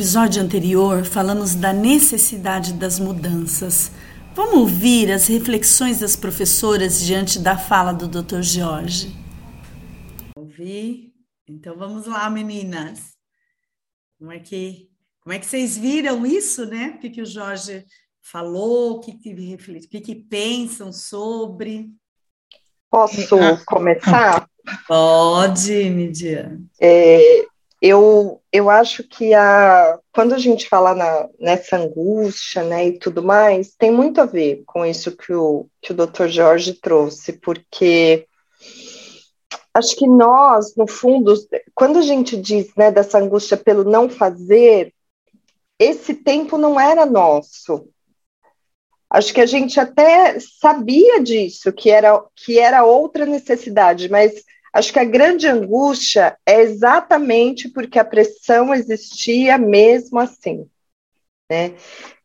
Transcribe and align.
episódio 0.00 0.42
anterior, 0.42 1.04
falamos 1.04 1.54
da 1.54 1.74
necessidade 1.74 2.72
das 2.72 2.98
mudanças. 2.98 3.92
Vamos 4.34 4.54
ouvir 4.54 5.12
as 5.12 5.26
reflexões 5.26 6.00
das 6.00 6.16
professoras 6.16 7.04
diante 7.04 7.38
da 7.38 7.58
fala 7.58 7.92
do 7.92 8.08
Dr. 8.08 8.40
Jorge. 8.40 9.14
Ouvir? 10.34 11.12
Então 11.46 11.76
vamos 11.76 12.06
lá, 12.06 12.30
meninas. 12.30 13.12
Como 14.18 14.32
é 14.32 14.38
que, 14.38 14.88
como 15.20 15.34
é 15.34 15.38
que 15.38 15.44
vocês 15.44 15.76
viram 15.76 16.24
isso, 16.24 16.64
né? 16.64 16.94
O 16.96 16.98
que, 16.98 17.10
que 17.10 17.20
o 17.20 17.26
Jorge 17.26 17.84
falou, 18.22 18.92
o 18.92 19.00
que, 19.00 19.12
que, 19.12 19.34
reflete, 19.34 19.86
o 19.86 19.90
que, 19.90 20.00
que 20.00 20.14
pensam 20.14 20.94
sobre? 20.94 21.90
Posso 22.90 23.36
ah, 23.36 23.62
começar? 23.66 24.48
Pode, 24.88 25.90
Midian. 25.90 26.62
É, 26.80 27.49
eu, 27.80 28.42
eu 28.52 28.68
acho 28.68 29.02
que 29.04 29.32
a, 29.32 29.98
quando 30.12 30.34
a 30.34 30.38
gente 30.38 30.68
fala 30.68 30.94
na, 30.94 31.28
nessa 31.38 31.78
angústia 31.78 32.62
né, 32.62 32.88
e 32.88 32.98
tudo 32.98 33.22
mais, 33.22 33.74
tem 33.74 33.90
muito 33.90 34.20
a 34.20 34.26
ver 34.26 34.62
com 34.66 34.84
isso 34.84 35.16
que 35.16 35.32
o, 35.32 35.66
que 35.80 35.92
o 35.92 35.94
Dr. 35.94 36.26
Jorge 36.28 36.74
trouxe, 36.74 37.32
porque 37.32 38.26
acho 39.72 39.96
que 39.96 40.06
nós, 40.06 40.76
no 40.76 40.86
fundo, 40.86 41.34
quando 41.74 41.98
a 41.98 42.02
gente 42.02 42.36
diz 42.36 42.74
né, 42.76 42.90
dessa 42.90 43.18
angústia 43.18 43.56
pelo 43.56 43.84
não 43.84 44.10
fazer, 44.10 44.92
esse 45.78 46.12
tempo 46.12 46.58
não 46.58 46.78
era 46.78 47.06
nosso. 47.06 47.88
Acho 49.08 49.32
que 49.32 49.40
a 49.40 49.46
gente 49.46 49.80
até 49.80 50.38
sabia 50.38 51.22
disso, 51.22 51.72
que 51.72 51.90
era, 51.90 52.22
que 52.36 52.58
era 52.58 52.84
outra 52.84 53.24
necessidade, 53.24 54.10
mas 54.10 54.44
Acho 54.72 54.92
que 54.92 54.98
a 54.98 55.04
grande 55.04 55.46
angústia 55.48 56.36
é 56.46 56.60
exatamente 56.60 57.68
porque 57.68 57.98
a 57.98 58.04
pressão 58.04 58.74
existia 58.74 59.58
mesmo 59.58 60.18
assim. 60.18 60.68
Né? 61.50 61.74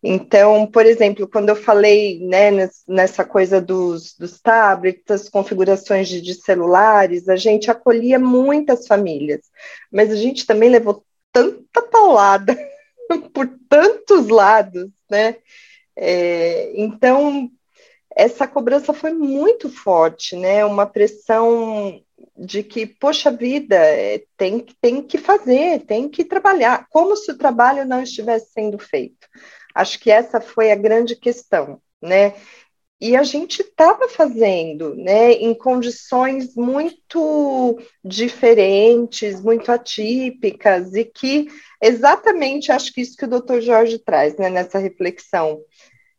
Então, 0.04 0.68
por 0.68 0.86
exemplo, 0.86 1.28
quando 1.28 1.50
eu 1.50 1.56
falei 1.56 2.20
né, 2.28 2.70
nessa 2.88 3.26
coisa 3.26 3.60
dos, 3.60 4.16
dos 4.16 4.40
tablets, 4.40 5.04
das 5.08 5.28
configurações 5.28 6.08
de, 6.08 6.22
de 6.22 6.36
celulares, 6.36 7.28
a 7.28 7.36
gente 7.36 7.72
acolhia 7.72 8.20
muitas 8.20 8.86
famílias, 8.86 9.42
mas 9.92 10.12
a 10.12 10.16
gente 10.16 10.46
também 10.46 10.70
levou 10.70 11.04
tanta 11.32 11.82
paulada 11.82 12.56
por 13.34 13.50
tantos 13.68 14.28
lados, 14.28 14.88
né? 15.10 15.38
É, 15.96 16.72
então, 16.80 17.50
essa 18.16 18.48
cobrança 18.48 18.94
foi 18.94 19.12
muito 19.12 19.70
forte, 19.70 20.36
né? 20.36 20.64
Uma 20.66 20.86
pressão 20.86 22.00
de 22.38 22.64
que, 22.64 22.86
poxa 22.86 23.32
vida, 23.32 23.76
é, 23.76 24.24
tem, 24.38 24.66
tem 24.82 25.02
que 25.02 25.18
fazer, 25.18 25.86
tem 25.86 26.10
que 26.10 26.24
trabalhar, 26.24 26.88
como 26.90 27.16
se 27.16 27.32
o 27.32 27.38
trabalho 27.38 27.86
não 27.86 28.02
estivesse 28.02 28.52
sendo 28.52 28.78
feito. 28.78 29.28
Acho 29.74 30.00
que 30.00 30.12
essa 30.12 30.40
foi 30.40 30.72
a 30.72 30.76
grande 30.76 31.16
questão, 31.16 31.82
né? 32.02 32.34
E 33.00 33.16
a 33.16 33.24
gente 33.24 33.62
estava 33.62 34.08
fazendo, 34.08 34.96
né, 34.96 35.34
em 35.34 35.54
condições 35.54 36.56
muito 36.56 37.78
diferentes, 38.04 39.42
muito 39.42 39.70
atípicas, 39.70 40.94
e 40.96 41.04
que 41.04 41.48
exatamente 41.82 42.72
acho 42.72 42.94
que 42.94 43.02
isso 43.02 43.18
que 43.18 43.26
o 43.26 43.30
doutor 43.30 43.60
Jorge 43.60 44.00
traz 44.00 44.38
né, 44.38 44.50
nessa 44.50 44.80
reflexão. 44.80 45.60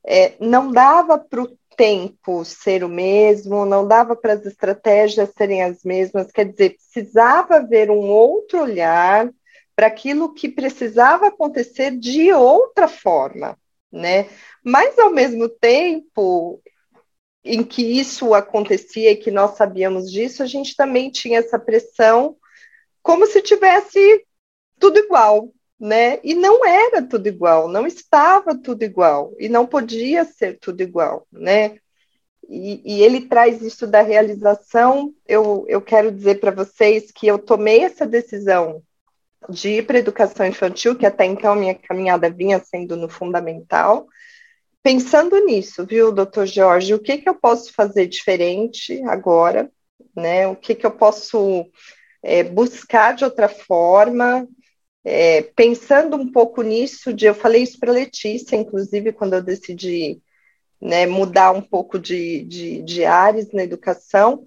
É, 0.06 0.34
não 0.38 0.70
dava 0.70 1.18
para 1.18 1.42
o 1.42 1.58
tempo 1.76 2.44
ser 2.44 2.82
o 2.82 2.88
mesmo, 2.88 3.66
não 3.66 3.86
dava 3.86 4.16
para 4.16 4.32
as 4.32 4.46
estratégias 4.46 5.30
serem 5.36 5.62
as 5.62 5.82
mesmas, 5.84 6.32
quer 6.32 6.44
dizer, 6.44 6.76
precisava 6.76 7.56
haver 7.56 7.90
um 7.90 8.08
outro 8.08 8.62
olhar 8.62 9.30
para 9.74 9.86
aquilo 9.86 10.32
que 10.32 10.48
precisava 10.48 11.26
acontecer 11.26 11.96
de 11.96 12.32
outra 12.32 12.88
forma, 12.88 13.58
né? 13.92 14.28
Mas 14.64 14.98
ao 14.98 15.10
mesmo 15.10 15.48
tempo 15.48 16.62
em 17.44 17.62
que 17.62 17.82
isso 17.82 18.34
acontecia 18.34 19.12
e 19.12 19.16
que 19.16 19.30
nós 19.30 19.56
sabíamos 19.56 20.10
disso, 20.10 20.42
a 20.42 20.46
gente 20.46 20.74
também 20.74 21.10
tinha 21.10 21.38
essa 21.38 21.58
pressão 21.58 22.36
como 23.02 23.26
se 23.26 23.40
tivesse 23.40 24.26
tudo 24.80 24.98
igual, 24.98 25.52
né? 25.78 26.18
E 26.24 26.34
não 26.34 26.64
era 26.66 27.02
tudo 27.02 27.26
igual, 27.26 27.68
não 27.68 27.86
estava 27.86 28.56
tudo 28.56 28.82
igual, 28.82 29.34
e 29.38 29.48
não 29.48 29.66
podia 29.66 30.24
ser 30.24 30.58
tudo 30.58 30.80
igual, 30.82 31.26
né? 31.30 31.76
E, 32.48 32.80
e 32.84 33.02
ele 33.02 33.22
traz 33.22 33.60
isso 33.60 33.86
da 33.86 34.02
realização. 34.02 35.12
Eu, 35.26 35.64
eu 35.68 35.82
quero 35.82 36.12
dizer 36.12 36.40
para 36.40 36.50
vocês 36.50 37.10
que 37.10 37.26
eu 37.26 37.38
tomei 37.38 37.80
essa 37.80 38.06
decisão 38.06 38.82
de 39.48 39.68
ir 39.70 39.86
para 39.86 39.98
educação 39.98 40.46
infantil, 40.46 40.96
que 40.96 41.06
até 41.06 41.24
então 41.24 41.54
minha 41.54 41.74
caminhada 41.74 42.30
vinha 42.30 42.58
sendo 42.60 42.96
no 42.96 43.08
fundamental, 43.08 44.06
pensando 44.82 45.44
nisso, 45.44 45.84
viu, 45.84 46.12
doutor 46.12 46.46
Jorge, 46.46 46.94
o 46.94 46.98
que, 46.98 47.18
que 47.18 47.28
eu 47.28 47.34
posso 47.34 47.72
fazer 47.72 48.06
diferente 48.06 49.02
agora, 49.04 49.70
né? 50.14 50.46
O 50.46 50.56
que, 50.56 50.74
que 50.74 50.86
eu 50.86 50.90
posso 50.90 51.66
é, 52.22 52.42
buscar 52.42 53.14
de 53.14 53.24
outra 53.24 53.48
forma, 53.48 54.48
é, 55.08 55.42
pensando 55.54 56.16
um 56.16 56.32
pouco 56.32 56.62
nisso, 56.62 57.14
de, 57.14 57.26
eu 57.26 57.34
falei 57.34 57.62
isso 57.62 57.78
para 57.78 57.92
Letícia, 57.92 58.56
inclusive, 58.56 59.12
quando 59.12 59.34
eu 59.34 59.42
decidi 59.42 60.20
né, 60.80 61.06
mudar 61.06 61.52
um 61.52 61.62
pouco 61.62 61.96
de, 61.96 62.42
de, 62.42 62.82
de 62.82 63.04
áreas 63.04 63.52
na 63.52 63.62
educação, 63.62 64.42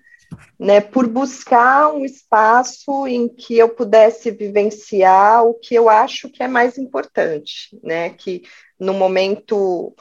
né, 0.59 0.81
por 0.81 1.07
buscar 1.07 1.93
um 1.93 2.03
espaço 2.03 3.07
em 3.07 3.29
que 3.29 3.57
eu 3.57 3.69
pudesse 3.69 4.31
vivenciar 4.31 5.45
o 5.45 5.53
que 5.53 5.73
eu 5.73 5.87
acho 5.87 6.29
que 6.29 6.43
é 6.43 6.47
mais 6.47 6.77
importante, 6.77 7.79
né, 7.81 8.09
que 8.09 8.43
no 8.77 8.93
momento 8.93 9.95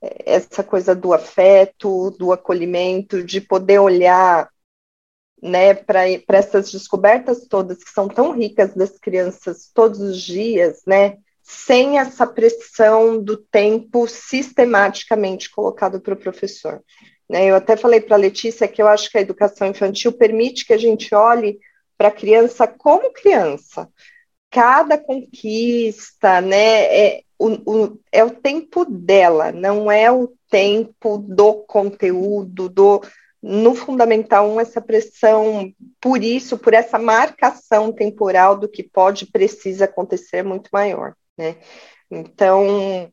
essa 0.00 0.62
coisa 0.62 0.94
do 0.94 1.14
afeto, 1.14 2.10
do 2.10 2.30
acolhimento, 2.30 3.24
de 3.24 3.40
poder 3.40 3.78
olhar 3.78 4.50
né, 5.42 5.74
para 5.74 6.04
essas 6.28 6.70
descobertas 6.70 7.46
todas 7.46 7.82
que 7.82 7.90
são 7.90 8.08
tão 8.08 8.32
ricas 8.32 8.74
das 8.74 8.98
crianças 8.98 9.70
todos 9.72 10.00
os 10.00 10.20
dias, 10.20 10.82
né, 10.86 11.18
sem 11.42 11.98
essa 11.98 12.26
pressão 12.26 13.22
do 13.22 13.36
tempo 13.36 14.06
sistematicamente 14.06 15.50
colocado 15.50 16.00
para 16.00 16.14
o 16.14 16.18
professor. 16.18 16.82
Né, 17.28 17.46
eu 17.46 17.54
até 17.54 17.76
falei 17.76 18.00
para 18.00 18.16
a 18.16 18.20
Letícia 18.20 18.68
que 18.68 18.82
eu 18.82 18.88
acho 18.88 19.10
que 19.10 19.18
a 19.18 19.22
educação 19.22 19.68
infantil 19.68 20.12
permite 20.12 20.66
que 20.66 20.72
a 20.72 20.78
gente 20.78 21.14
olhe 21.14 21.58
para 21.96 22.08
a 22.08 22.12
criança 22.12 22.66
como 22.66 23.12
criança. 23.12 23.88
Cada 24.50 24.96
conquista, 24.96 26.40
né, 26.40 26.84
é 26.84 27.22
o, 27.38 27.48
o, 27.48 28.00
é 28.10 28.24
o 28.24 28.30
tempo 28.30 28.84
dela, 28.84 29.52
não 29.52 29.90
é 29.90 30.10
o 30.10 30.32
tempo 30.50 31.18
do 31.18 31.54
conteúdo, 31.54 32.68
do, 32.68 33.02
no 33.42 33.74
Fundamental 33.74 34.48
1, 34.50 34.60
essa 34.60 34.80
pressão, 34.80 35.72
por 36.00 36.22
isso, 36.22 36.58
por 36.58 36.74
essa 36.74 36.98
marcação 36.98 37.92
temporal 37.92 38.56
do 38.56 38.68
que 38.68 38.82
pode 38.82 39.24
e 39.24 39.30
precisa 39.30 39.84
acontecer 39.84 40.38
é 40.38 40.42
muito 40.42 40.68
maior, 40.72 41.14
né? 41.36 41.56
Então, 42.10 43.12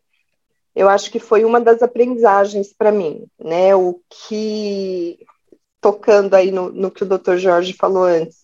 eu 0.75 0.89
acho 0.89 1.11
que 1.11 1.19
foi 1.19 1.45
uma 1.45 1.61
das 1.61 1.81
aprendizagens 1.81 2.73
para 2.73 2.91
mim, 2.91 3.25
né? 3.39 3.75
O 3.75 4.01
que, 4.09 5.19
tocando 5.79 6.33
aí 6.33 6.51
no, 6.51 6.71
no 6.71 6.89
que 6.89 7.03
o 7.03 7.07
doutor 7.07 7.37
Jorge 7.37 7.73
falou 7.73 8.03
antes, 8.03 8.43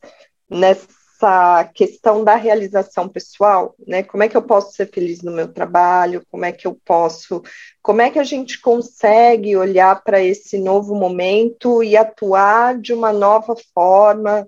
nessa 0.50 1.01
essa 1.22 1.64
questão 1.66 2.24
da 2.24 2.36
realização 2.36 3.08
pessoal, 3.08 3.76
né? 3.88 4.02
Como 4.02 4.24
é 4.24 4.28
que 4.28 4.36
eu 4.36 4.42
posso 4.42 4.74
ser 4.74 4.90
feliz 4.92 5.22
no 5.22 5.32
meu 5.32 5.48
trabalho? 5.48 6.26
Como 6.30 6.44
é 6.44 6.52
que 6.52 6.66
eu 6.66 6.78
posso, 6.84 7.44
como 7.82 8.02
é 8.02 8.10
que 8.10 8.20
a 8.20 8.24
gente 8.24 8.60
consegue 8.60 9.56
olhar 9.56 10.04
para 10.04 10.22
esse 10.22 10.58
novo 10.58 10.96
momento 10.96 11.84
e 11.84 11.96
atuar 11.96 12.78
de 12.80 12.92
uma 12.94 13.14
nova 13.14 13.56
forma? 13.74 14.48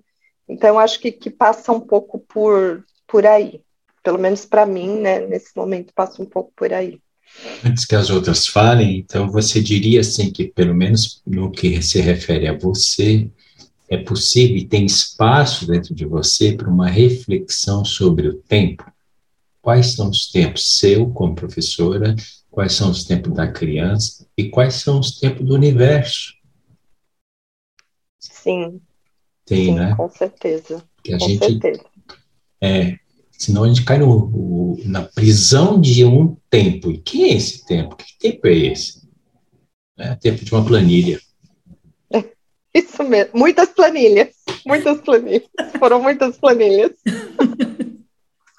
Então, 0.50 0.80
acho 0.80 1.00
que, 1.00 1.12
que 1.12 1.30
passa 1.30 1.72
um 1.72 1.80
pouco 1.80 2.20
por, 2.20 2.84
por 3.08 3.26
aí. 3.26 3.62
Pelo 4.04 4.20
menos 4.20 4.46
para 4.46 4.66
mim, 4.66 5.00
né? 5.00 5.20
Nesse 5.28 5.56
momento 5.56 5.94
passa 5.94 6.22
um 6.22 6.26
pouco 6.26 6.52
por 6.56 6.74
aí. 6.74 7.00
Antes 7.66 7.86
que 7.86 7.96
as 7.96 8.10
outras 8.10 8.46
falem, 8.46 8.98
então 8.98 9.30
você 9.30 9.62
diria 9.62 10.02
assim 10.02 10.32
que, 10.32 10.46
pelo 10.46 10.76
menos 10.76 11.22
no 11.26 11.50
que 11.50 11.82
se 11.82 12.00
refere 12.00 12.48
a 12.48 12.58
você, 12.58 13.28
é 13.90 13.98
possível 13.98 14.58
e 14.58 14.66
tem 14.66 14.86
espaço 14.86 15.68
dentro 15.68 15.94
de 15.94 16.06
você 16.06 16.54
para 16.54 16.70
uma 16.70 16.88
reflexão 16.88 17.84
sobre 17.84 18.28
o 18.28 18.36
tempo. 18.36 18.92
Quais 19.62 19.94
são 19.94 20.10
os 20.10 20.32
tempos 20.32 20.68
seu 20.68 21.10
como 21.10 21.36
professora? 21.36 22.16
Quais 22.50 22.74
são 22.74 22.92
os 22.92 23.04
tempos 23.04 23.34
da 23.34 23.52
criança? 23.52 24.28
E 24.38 24.50
quais 24.50 24.76
são 24.76 25.00
os 25.00 25.20
tempos 25.20 25.46
do 25.46 25.54
universo? 25.54 26.34
Sim. 28.20 28.82
Tem, 29.46 29.66
Sim, 29.66 29.76
né? 29.76 29.96
Com 29.96 30.10
certeza. 30.10 30.84
Que 31.04 31.14
a 31.14 31.18
com 31.18 31.28
gente, 31.28 31.46
certeza. 31.46 31.86
É, 32.62 32.98
senão 33.32 33.64
a 33.64 33.68
gente 33.68 33.84
cai 33.84 33.98
no, 33.98 34.28
no, 34.28 34.78
na 34.86 35.04
prisão 35.04 35.80
de 35.80 36.04
um 36.06 36.36
tempo. 36.50 36.92
E 36.92 36.98
que 36.98 37.24
é 37.24 37.34
esse 37.34 37.66
tempo? 37.66 37.96
Que 37.96 38.18
tempo 38.20 38.48
é 38.48 38.54
esse? 38.54 39.04
É 39.98 40.16
tempo 40.16 40.44
de 40.44 40.54
uma 40.54 40.66
planilha. 40.66 41.20
Isso 42.74 43.04
mesmo, 43.04 43.32
muitas 43.36 43.70
planilhas, 43.70 44.30
muitas 44.66 45.00
planilhas, 45.02 45.44
foram 45.78 46.02
muitas 46.02 46.38
planilhas. 46.38 46.92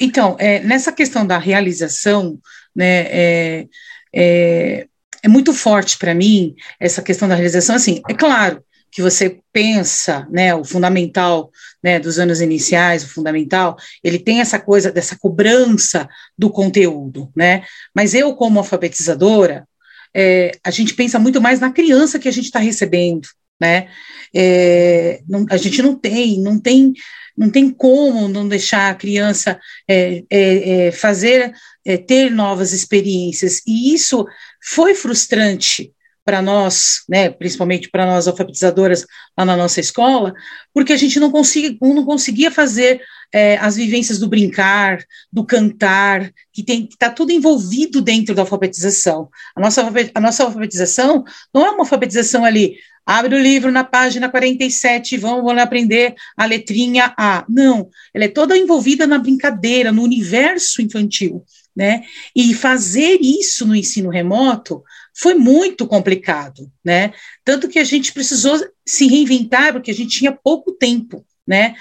Então, 0.00 0.36
é, 0.40 0.60
nessa 0.60 0.90
questão 0.90 1.24
da 1.24 1.38
realização, 1.38 2.38
né, 2.74 3.06
é, 3.06 3.66
é, 4.12 4.86
é 5.22 5.28
muito 5.28 5.52
forte 5.52 5.96
para 5.96 6.14
mim 6.14 6.54
essa 6.80 7.00
questão 7.00 7.28
da 7.28 7.34
realização. 7.34 7.76
Assim, 7.76 8.02
é 8.08 8.12
claro 8.12 8.62
que 8.90 9.02
você 9.02 9.40
pensa, 9.52 10.26
né, 10.30 10.54
o 10.54 10.64
fundamental, 10.64 11.50
né, 11.82 11.98
dos 11.98 12.18
anos 12.18 12.40
iniciais, 12.40 13.02
o 13.02 13.08
fundamental, 13.08 13.76
ele 14.02 14.18
tem 14.18 14.40
essa 14.40 14.58
coisa 14.58 14.90
dessa 14.90 15.16
cobrança 15.18 16.08
do 16.38 16.50
conteúdo, 16.50 17.30
né? 17.34 17.64
Mas 17.94 18.14
eu, 18.14 18.34
como 18.34 18.58
alfabetizadora, 18.58 19.66
é, 20.14 20.52
a 20.62 20.70
gente 20.70 20.94
pensa 20.94 21.18
muito 21.18 21.40
mais 21.40 21.58
na 21.58 21.72
criança 21.72 22.20
que 22.20 22.28
a 22.28 22.32
gente 22.32 22.44
está 22.44 22.60
recebendo, 22.60 23.26
né? 23.64 23.88
É, 24.34 25.20
não, 25.26 25.46
a 25.48 25.56
gente 25.56 25.80
não 25.80 25.94
tem, 25.94 26.38
não 26.40 26.60
tem, 26.60 26.92
não 27.36 27.48
tem 27.48 27.70
como 27.70 28.28
não 28.28 28.46
deixar 28.46 28.90
a 28.90 28.94
criança 28.94 29.58
é, 29.88 30.22
é, 30.30 30.86
é 30.88 30.92
fazer, 30.92 31.52
é, 31.84 31.96
ter 31.96 32.30
novas 32.30 32.72
experiências. 32.72 33.62
E 33.66 33.94
isso 33.94 34.26
foi 34.62 34.94
frustrante 34.94 35.92
para 36.24 36.40
nós, 36.40 37.02
né, 37.08 37.28
principalmente 37.28 37.90
para 37.90 38.06
nós 38.06 38.26
alfabetizadoras 38.26 39.06
lá 39.36 39.44
na 39.44 39.56
nossa 39.56 39.78
escola, 39.78 40.34
porque 40.72 40.92
a 40.92 40.96
gente 40.96 41.20
não, 41.20 41.30
conseguia, 41.30 41.76
não 41.80 42.04
conseguia 42.04 42.50
fazer 42.50 43.02
é, 43.32 43.56
as 43.58 43.76
vivências 43.76 44.18
do 44.18 44.28
brincar, 44.28 45.04
do 45.30 45.44
cantar, 45.44 46.32
que 46.52 46.62
tem 46.62 46.84
está 46.84 47.10
tudo 47.10 47.32
envolvido 47.32 48.00
dentro 48.00 48.34
da 48.34 48.42
alfabetização. 48.42 49.28
A 49.54 49.60
nossa, 49.60 49.82
a 50.14 50.20
nossa 50.20 50.44
alfabetização 50.44 51.24
não 51.52 51.66
é 51.66 51.70
uma 51.70 51.80
alfabetização 51.80 52.44
ali, 52.44 52.76
abre 53.04 53.34
o 53.34 53.42
livro 53.42 53.70
na 53.70 53.84
página 53.84 54.30
47, 54.30 55.16
vamos, 55.18 55.44
vamos 55.44 55.62
aprender 55.62 56.14
a 56.36 56.46
letrinha 56.46 57.12
A. 57.18 57.44
Não, 57.48 57.90
ela 58.14 58.24
é 58.24 58.28
toda 58.28 58.56
envolvida 58.56 59.06
na 59.06 59.18
brincadeira, 59.18 59.92
no 59.92 60.02
universo 60.02 60.80
infantil, 60.80 61.44
né? 61.76 62.02
E 62.34 62.54
fazer 62.54 63.18
isso 63.20 63.66
no 63.66 63.76
ensino 63.76 64.08
remoto 64.08 64.82
foi 65.16 65.34
muito 65.34 65.86
complicado, 65.86 66.70
né? 66.84 67.12
Tanto 67.44 67.68
que 67.68 67.78
a 67.78 67.84
gente 67.84 68.12
precisou 68.12 68.58
se 68.84 69.06
reinventar, 69.06 69.72
porque 69.72 69.90
a 69.90 69.94
gente 69.94 70.18
tinha 70.18 70.32
pouco 70.32 70.72
tempo, 70.72 71.24
né? 71.46 71.74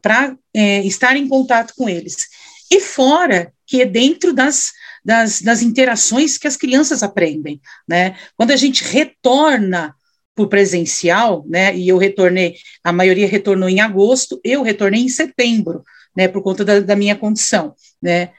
Para 0.00 0.36
é, 0.54 0.84
estar 0.84 1.16
em 1.16 1.28
contato 1.28 1.74
com 1.76 1.88
eles. 1.88 2.28
E 2.70 2.80
fora 2.80 3.52
que 3.66 3.82
é 3.82 3.86
dentro 3.86 4.32
das, 4.32 4.72
das, 5.04 5.42
das 5.42 5.62
interações 5.62 6.38
que 6.38 6.46
as 6.46 6.56
crianças 6.56 7.02
aprendem, 7.02 7.60
né? 7.88 8.16
Quando 8.36 8.52
a 8.52 8.56
gente 8.56 8.84
retorna 8.84 9.94
o 10.36 10.46
presencial, 10.46 11.44
né? 11.48 11.76
E 11.76 11.88
eu 11.88 11.98
retornei, 11.98 12.56
a 12.82 12.92
maioria 12.92 13.26
retornou 13.26 13.68
em 13.68 13.80
agosto, 13.80 14.40
eu 14.44 14.62
retornei 14.62 15.02
em 15.02 15.08
setembro, 15.08 15.82
né? 16.16 16.28
Por 16.28 16.42
conta 16.42 16.64
da, 16.64 16.80
da 16.80 16.96
minha 16.96 17.16
condição, 17.16 17.74
né? 18.00 18.30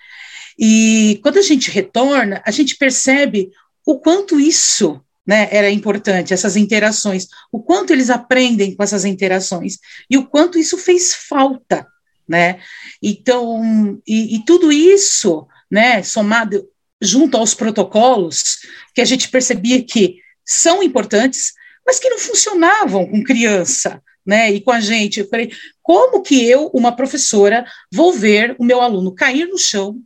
E 0.58 1.20
quando 1.22 1.38
a 1.38 1.42
gente 1.42 1.70
retorna, 1.70 2.42
a 2.46 2.52
gente 2.52 2.78
percebe 2.78 3.50
o 3.86 4.00
quanto 4.00 4.40
isso 4.40 5.02
né, 5.26 5.48
era 5.52 5.70
importante, 5.70 6.34
essas 6.34 6.56
interações, 6.56 7.28
o 7.52 7.62
quanto 7.62 7.92
eles 7.92 8.10
aprendem 8.10 8.76
com 8.76 8.84
essas 8.84 9.06
interações 9.06 9.78
e 10.10 10.18
o 10.18 10.28
quanto 10.28 10.60
isso 10.60 10.78
fez 10.78 11.14
falta, 11.14 11.88
né? 12.28 12.60
Então, 13.02 14.00
e, 14.06 14.36
e 14.36 14.46
tudo 14.46 14.72
isso, 14.72 15.48
né, 15.70 16.04
somado 16.04 16.68
junto 17.02 17.38
aos 17.38 17.54
protocolos, 17.54 18.60
que 18.94 19.02
a 19.02 19.06
gente 19.06 19.30
percebia 19.30 19.84
que 19.84 20.18
são 20.46 20.84
importantes, 20.84 21.54
mas 21.86 22.00
que 22.00 22.10
não 22.10 22.20
funcionavam 22.20 23.06
com 23.08 23.24
criança, 23.24 24.02
né, 24.26 24.52
e 24.52 24.62
com 24.62 24.72
a 24.72 24.80
gente. 24.80 25.20
Eu 25.20 25.28
falei, 25.28 25.52
como 25.82 26.22
que 26.22 26.44
eu, 26.48 26.68
uma 26.74 26.96
professora, 26.96 27.66
vou 27.92 28.14
ver 28.14 28.56
o 28.58 28.64
meu 28.64 28.82
aluno 28.82 29.14
cair 29.14 29.48
no 29.48 29.58
chão, 29.58 30.00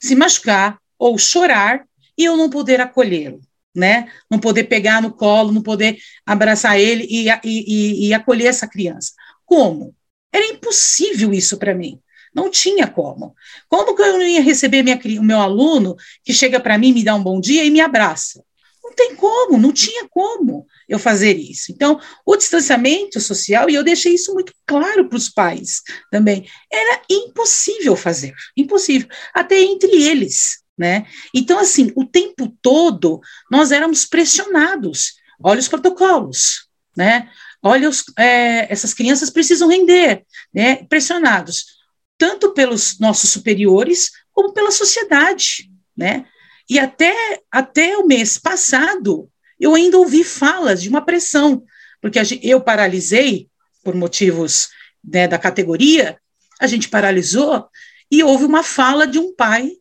se 0.00 0.14
machucar 0.14 0.78
ou 0.98 1.16
chorar 1.18 1.86
e 2.16 2.24
eu 2.24 2.36
não 2.36 2.50
poder 2.50 2.80
acolhê-lo, 2.80 3.40
né? 3.74 4.10
Não 4.30 4.38
poder 4.38 4.64
pegar 4.64 5.00
no 5.00 5.12
colo, 5.12 5.52
não 5.52 5.62
poder 5.62 5.98
abraçar 6.26 6.78
ele 6.78 7.06
e, 7.08 7.26
e, 7.44 8.08
e 8.08 8.14
acolher 8.14 8.46
essa 8.46 8.66
criança. 8.66 9.12
Como? 9.44 9.94
Era 10.32 10.46
impossível 10.46 11.32
isso 11.32 11.58
para 11.58 11.74
mim. 11.74 12.00
Não 12.34 12.50
tinha 12.50 12.86
como. 12.86 13.34
Como 13.68 13.94
que 13.94 14.02
eu 14.02 14.14
não 14.14 14.22
ia 14.22 14.40
receber 14.40 14.82
minha, 14.82 14.98
o 15.20 15.22
meu 15.22 15.38
aluno 15.38 15.96
que 16.24 16.32
chega 16.32 16.58
para 16.58 16.78
mim, 16.78 16.92
me 16.92 17.04
dá 17.04 17.14
um 17.14 17.22
bom 17.22 17.40
dia 17.40 17.64
e 17.64 17.70
me 17.70 17.80
abraça? 17.80 18.42
Não 18.82 18.92
tem 18.94 19.14
como, 19.14 19.58
não 19.58 19.72
tinha 19.72 20.08
como 20.08 20.66
eu 20.88 20.98
fazer 20.98 21.36
isso. 21.36 21.70
Então, 21.70 22.00
o 22.26 22.36
distanciamento 22.36 23.20
social, 23.20 23.70
e 23.70 23.74
eu 23.74 23.84
deixei 23.84 24.14
isso 24.14 24.34
muito 24.34 24.52
claro 24.66 25.08
para 25.08 25.16
os 25.16 25.28
pais 25.28 25.82
também, 26.10 26.46
era 26.70 27.02
impossível 27.08 27.94
fazer, 27.96 28.34
impossível, 28.56 29.08
até 29.32 29.60
entre 29.60 29.90
eles 29.90 30.61
né? 30.82 31.06
Então, 31.32 31.60
assim, 31.60 31.92
o 31.94 32.04
tempo 32.04 32.52
todo 32.60 33.20
nós 33.48 33.70
éramos 33.70 34.04
pressionados. 34.04 35.12
Olha 35.40 35.60
os 35.60 35.68
protocolos, 35.68 36.66
né? 36.96 37.30
Olha, 37.62 37.88
os, 37.88 38.02
é, 38.18 38.66
essas 38.70 38.92
crianças 38.92 39.30
precisam 39.30 39.68
render, 39.68 40.26
né? 40.52 40.84
Pressionados 40.86 41.80
tanto 42.18 42.52
pelos 42.52 42.98
nossos 42.98 43.30
superiores 43.30 44.10
como 44.32 44.52
pela 44.52 44.72
sociedade, 44.72 45.70
né? 45.96 46.26
E 46.68 46.80
até, 46.80 47.40
até 47.48 47.96
o 47.96 48.06
mês 48.06 48.36
passado, 48.36 49.30
eu 49.60 49.76
ainda 49.76 49.98
ouvi 49.98 50.24
falas 50.24 50.82
de 50.82 50.88
uma 50.88 51.04
pressão, 51.04 51.64
porque 52.00 52.18
eu 52.42 52.60
paralisei 52.60 53.48
por 53.84 53.94
motivos 53.94 54.68
né, 55.04 55.28
da 55.28 55.38
categoria, 55.38 56.18
a 56.60 56.66
gente 56.66 56.88
paralisou 56.88 57.68
e 58.10 58.22
houve 58.22 58.44
uma 58.44 58.64
fala 58.64 59.06
de 59.06 59.18
um 59.18 59.34
pai 59.34 59.72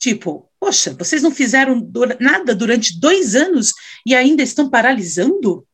Tipo, 0.00 0.49
poxa, 0.60 0.94
vocês 0.96 1.22
não 1.22 1.30
fizeram 1.30 1.90
nada 2.20 2.54
durante 2.54 3.00
dois 3.00 3.34
anos 3.34 3.72
e 4.06 4.14
ainda 4.14 4.42
estão 4.42 4.68
paralisando? 4.68 5.66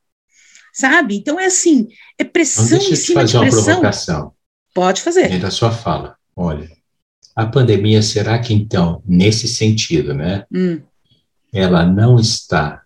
Sabe? 0.73 1.17
Então 1.17 1.41
é 1.41 1.47
assim, 1.47 1.89
é 2.17 2.23
pressão 2.23 2.67
então, 2.67 2.79
deixa 2.79 2.93
em 2.93 2.97
cima 2.97 3.21
fazer 3.23 3.33
de 3.33 3.39
pressão. 3.41 3.61
Uma 3.61 3.65
provocação. 3.65 4.33
Pode 4.73 5.03
fazer. 5.03 5.29
Dentro 5.29 5.41
da 5.41 5.51
sua 5.51 5.73
fala. 5.73 6.17
Olha, 6.37 6.71
a 7.35 7.47
pandemia, 7.47 8.03
será 8.03 8.39
que 8.39 8.55
então, 8.55 9.03
nesse 9.07 9.49
sentido, 9.49 10.15
né? 10.15 10.45
Hum. 10.53 10.81
Ela 11.53 11.85
não 11.85 12.19
está 12.19 12.83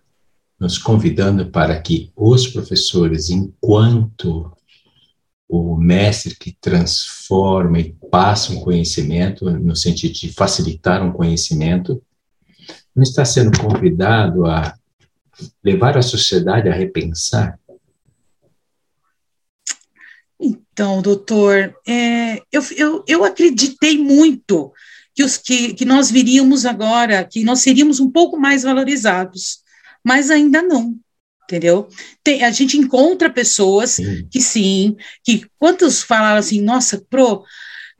nos 0.59 0.77
convidando 0.77 1.49
para 1.49 1.79
que 1.81 2.11
os 2.15 2.47
professores, 2.47 3.29
enquanto 3.29 4.51
o 5.51 5.75
mestre 5.75 6.33
que 6.33 6.55
transforma 6.61 7.77
e 7.77 7.93
passa 8.09 8.53
um 8.53 8.61
conhecimento, 8.61 9.51
no 9.51 9.75
sentido 9.75 10.13
de 10.13 10.31
facilitar 10.31 11.05
um 11.05 11.11
conhecimento, 11.11 12.01
não 12.95 13.03
está 13.03 13.25
sendo 13.25 13.59
convidado 13.59 14.45
a 14.45 14.73
levar 15.61 15.97
a 15.97 16.01
sociedade 16.01 16.69
a 16.69 16.73
repensar? 16.73 17.59
Então, 20.39 21.01
doutor, 21.01 21.75
é, 21.85 22.41
eu, 22.49 22.63
eu, 22.77 23.03
eu 23.05 23.25
acreditei 23.25 23.97
muito 23.97 24.71
que, 25.13 25.21
os, 25.21 25.37
que, 25.37 25.73
que 25.73 25.83
nós 25.83 26.09
viríamos 26.09 26.65
agora, 26.65 27.25
que 27.25 27.43
nós 27.43 27.59
seríamos 27.59 27.99
um 27.99 28.09
pouco 28.09 28.39
mais 28.39 28.63
valorizados, 28.63 29.59
mas 30.01 30.31
ainda 30.31 30.61
não 30.61 30.97
entendeu? 31.51 31.89
Tem, 32.23 32.43
a 32.43 32.51
gente 32.51 32.77
encontra 32.77 33.29
pessoas 33.29 33.91
sim. 33.91 34.27
que 34.31 34.41
sim, 34.41 34.95
que 35.23 35.45
quantos 35.59 36.01
falaram 36.01 36.39
assim, 36.39 36.61
nossa, 36.61 37.03
pro, 37.09 37.43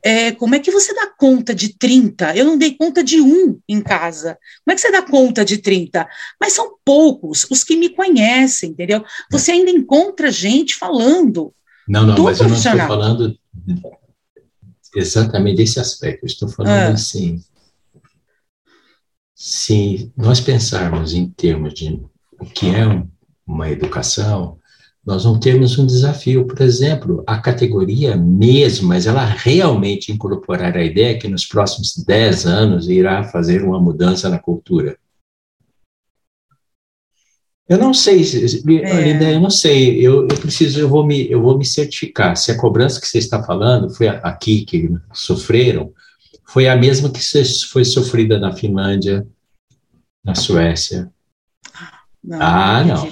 é, 0.03 0.31
como 0.31 0.55
é 0.55 0.59
que 0.59 0.71
você 0.71 0.93
dá 0.95 1.07
conta 1.07 1.53
de 1.53 1.77
30? 1.77 2.35
Eu 2.35 2.45
não 2.45 2.57
dei 2.57 2.75
conta 2.75 3.03
de 3.03 3.19
um 3.19 3.59
em 3.67 3.81
casa. 3.81 4.37
Como 4.63 4.71
é 4.71 4.75
que 4.75 4.81
você 4.81 4.91
dá 4.91 5.01
conta 5.01 5.43
de 5.43 5.57
30? 5.57 6.07
Mas 6.39 6.53
são 6.53 6.75
poucos 6.83 7.45
os 7.51 7.63
que 7.63 7.75
me 7.75 7.89
conhecem, 7.89 8.71
entendeu? 8.71 9.03
Você 9.29 9.51
ainda 9.51 9.69
encontra 9.69 10.31
gente 10.31 10.75
falando. 10.75 11.53
Não, 11.87 12.05
não, 12.05 12.23
mas 12.23 12.39
eu 12.39 12.47
não 12.47 12.55
estou 12.55 12.77
falando 12.77 13.37
exatamente 14.95 15.57
desse 15.57 15.79
aspecto. 15.79 16.23
Eu 16.23 16.27
estou 16.27 16.49
falando 16.49 16.71
ah. 16.71 16.93
assim. 16.93 17.39
Se 19.35 20.11
nós 20.15 20.39
pensarmos 20.39 21.13
em 21.13 21.29
termos 21.29 21.73
de 21.73 21.99
o 22.39 22.45
que 22.45 22.67
é 22.69 22.87
um 22.87 23.07
uma 23.53 23.69
educação, 23.69 24.57
nós 25.05 25.25
não 25.25 25.39
temos 25.39 25.77
um 25.77 25.85
desafio. 25.85 26.45
Por 26.45 26.61
exemplo, 26.61 27.23
a 27.27 27.39
categoria 27.39 28.15
mesmo, 28.15 28.87
mas 28.87 29.07
ela 29.07 29.25
realmente 29.25 30.11
incorporar 30.11 30.77
a 30.77 30.83
ideia 30.83 31.17
que 31.17 31.27
nos 31.27 31.45
próximos 31.45 31.97
10 31.97 32.45
anos 32.45 32.89
irá 32.89 33.23
fazer 33.23 33.63
uma 33.63 33.79
mudança 33.79 34.29
na 34.29 34.39
cultura. 34.39 34.97
Eu 37.67 37.77
não 37.77 37.93
sei, 37.93 38.21
é. 38.21 39.01
Linda, 39.01 39.31
eu 39.31 39.39
não 39.39 39.49
sei, 39.49 40.05
eu, 40.05 40.27
eu, 40.27 40.37
preciso, 40.37 40.77
eu 40.77 40.89
vou, 40.89 41.05
me, 41.05 41.31
eu 41.31 41.41
vou 41.41 41.57
me 41.57 41.65
certificar 41.65 42.35
se 42.35 42.51
a 42.51 42.57
cobrança 42.57 42.99
que 42.99 43.07
você 43.07 43.17
está 43.17 43.41
falando 43.41 43.89
foi 43.95 44.09
aqui 44.09 44.65
que 44.65 44.89
sofreram, 45.13 45.93
foi 46.45 46.67
a 46.67 46.75
mesma 46.75 47.09
que 47.09 47.21
foi 47.71 47.85
sofrida 47.85 48.37
na 48.37 48.51
Finlândia, 48.51 49.25
na 50.21 50.35
Suécia. 50.35 51.09
Não, 52.21 52.41
ah, 52.41 52.83
não. 52.83 53.07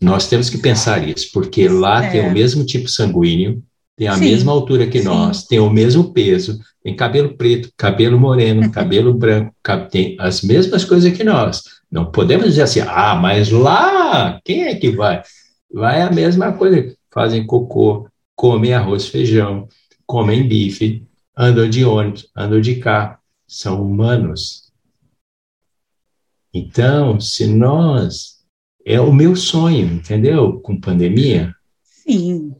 Nós 0.00 0.28
temos 0.28 0.48
que 0.48 0.58
pensar 0.58 1.06
isso, 1.06 1.30
porque 1.32 1.68
lá 1.68 2.04
é. 2.04 2.10
tem 2.10 2.20
o 2.28 2.32
mesmo 2.32 2.64
tipo 2.64 2.88
sanguíneo, 2.88 3.62
tem 3.96 4.08
a 4.08 4.14
Sim. 4.14 4.24
mesma 4.24 4.50
altura 4.52 4.86
que 4.86 5.00
Sim. 5.00 5.04
nós, 5.04 5.44
tem 5.44 5.58
o 5.58 5.68
mesmo 5.68 6.12
peso, 6.12 6.58
tem 6.82 6.96
cabelo 6.96 7.36
preto, 7.36 7.70
cabelo 7.76 8.18
moreno, 8.18 8.70
cabelo 8.72 9.12
branco, 9.12 9.54
tem 9.90 10.16
as 10.18 10.40
mesmas 10.40 10.84
coisas 10.84 11.12
que 11.14 11.22
nós. 11.22 11.62
Não 11.90 12.10
podemos 12.10 12.46
dizer 12.46 12.62
assim, 12.62 12.80
ah, 12.80 13.14
mas 13.14 13.50
lá, 13.50 14.40
quem 14.44 14.62
é 14.62 14.74
que 14.74 14.90
vai? 14.90 15.22
Vai 15.70 16.00
a 16.00 16.10
mesma 16.10 16.52
coisa, 16.52 16.94
fazem 17.12 17.46
cocô, 17.46 18.08
comem 18.34 18.72
arroz, 18.72 19.06
feijão, 19.06 19.68
comem 20.06 20.48
bife, 20.48 21.06
andam 21.36 21.68
de 21.68 21.84
ônibus, 21.84 22.26
andam 22.34 22.60
de 22.60 22.76
carro, 22.76 23.18
são 23.46 23.82
humanos. 23.82 24.70
Então, 26.52 27.20
se 27.20 27.46
nós. 27.46 28.39
É 28.84 29.00
o 29.00 29.12
meu 29.12 29.36
sonho, 29.36 29.86
entendeu? 29.86 30.60
Com 30.60 30.80
pandemia. 30.80 31.54
Sim, 31.82 32.54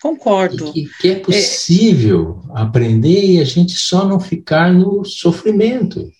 concordo. 0.00 0.72
Que, 0.72 0.88
que, 1.00 1.08
é 1.08 1.14
possível 1.20 2.42
é... 2.50 2.60
aprender 2.60 3.24
e 3.24 3.40
a 3.40 3.44
gente 3.44 3.72
só 3.72 4.06
não 4.06 4.20
ficar 4.20 4.72
no 4.72 5.04
sofrimento. 5.04 6.10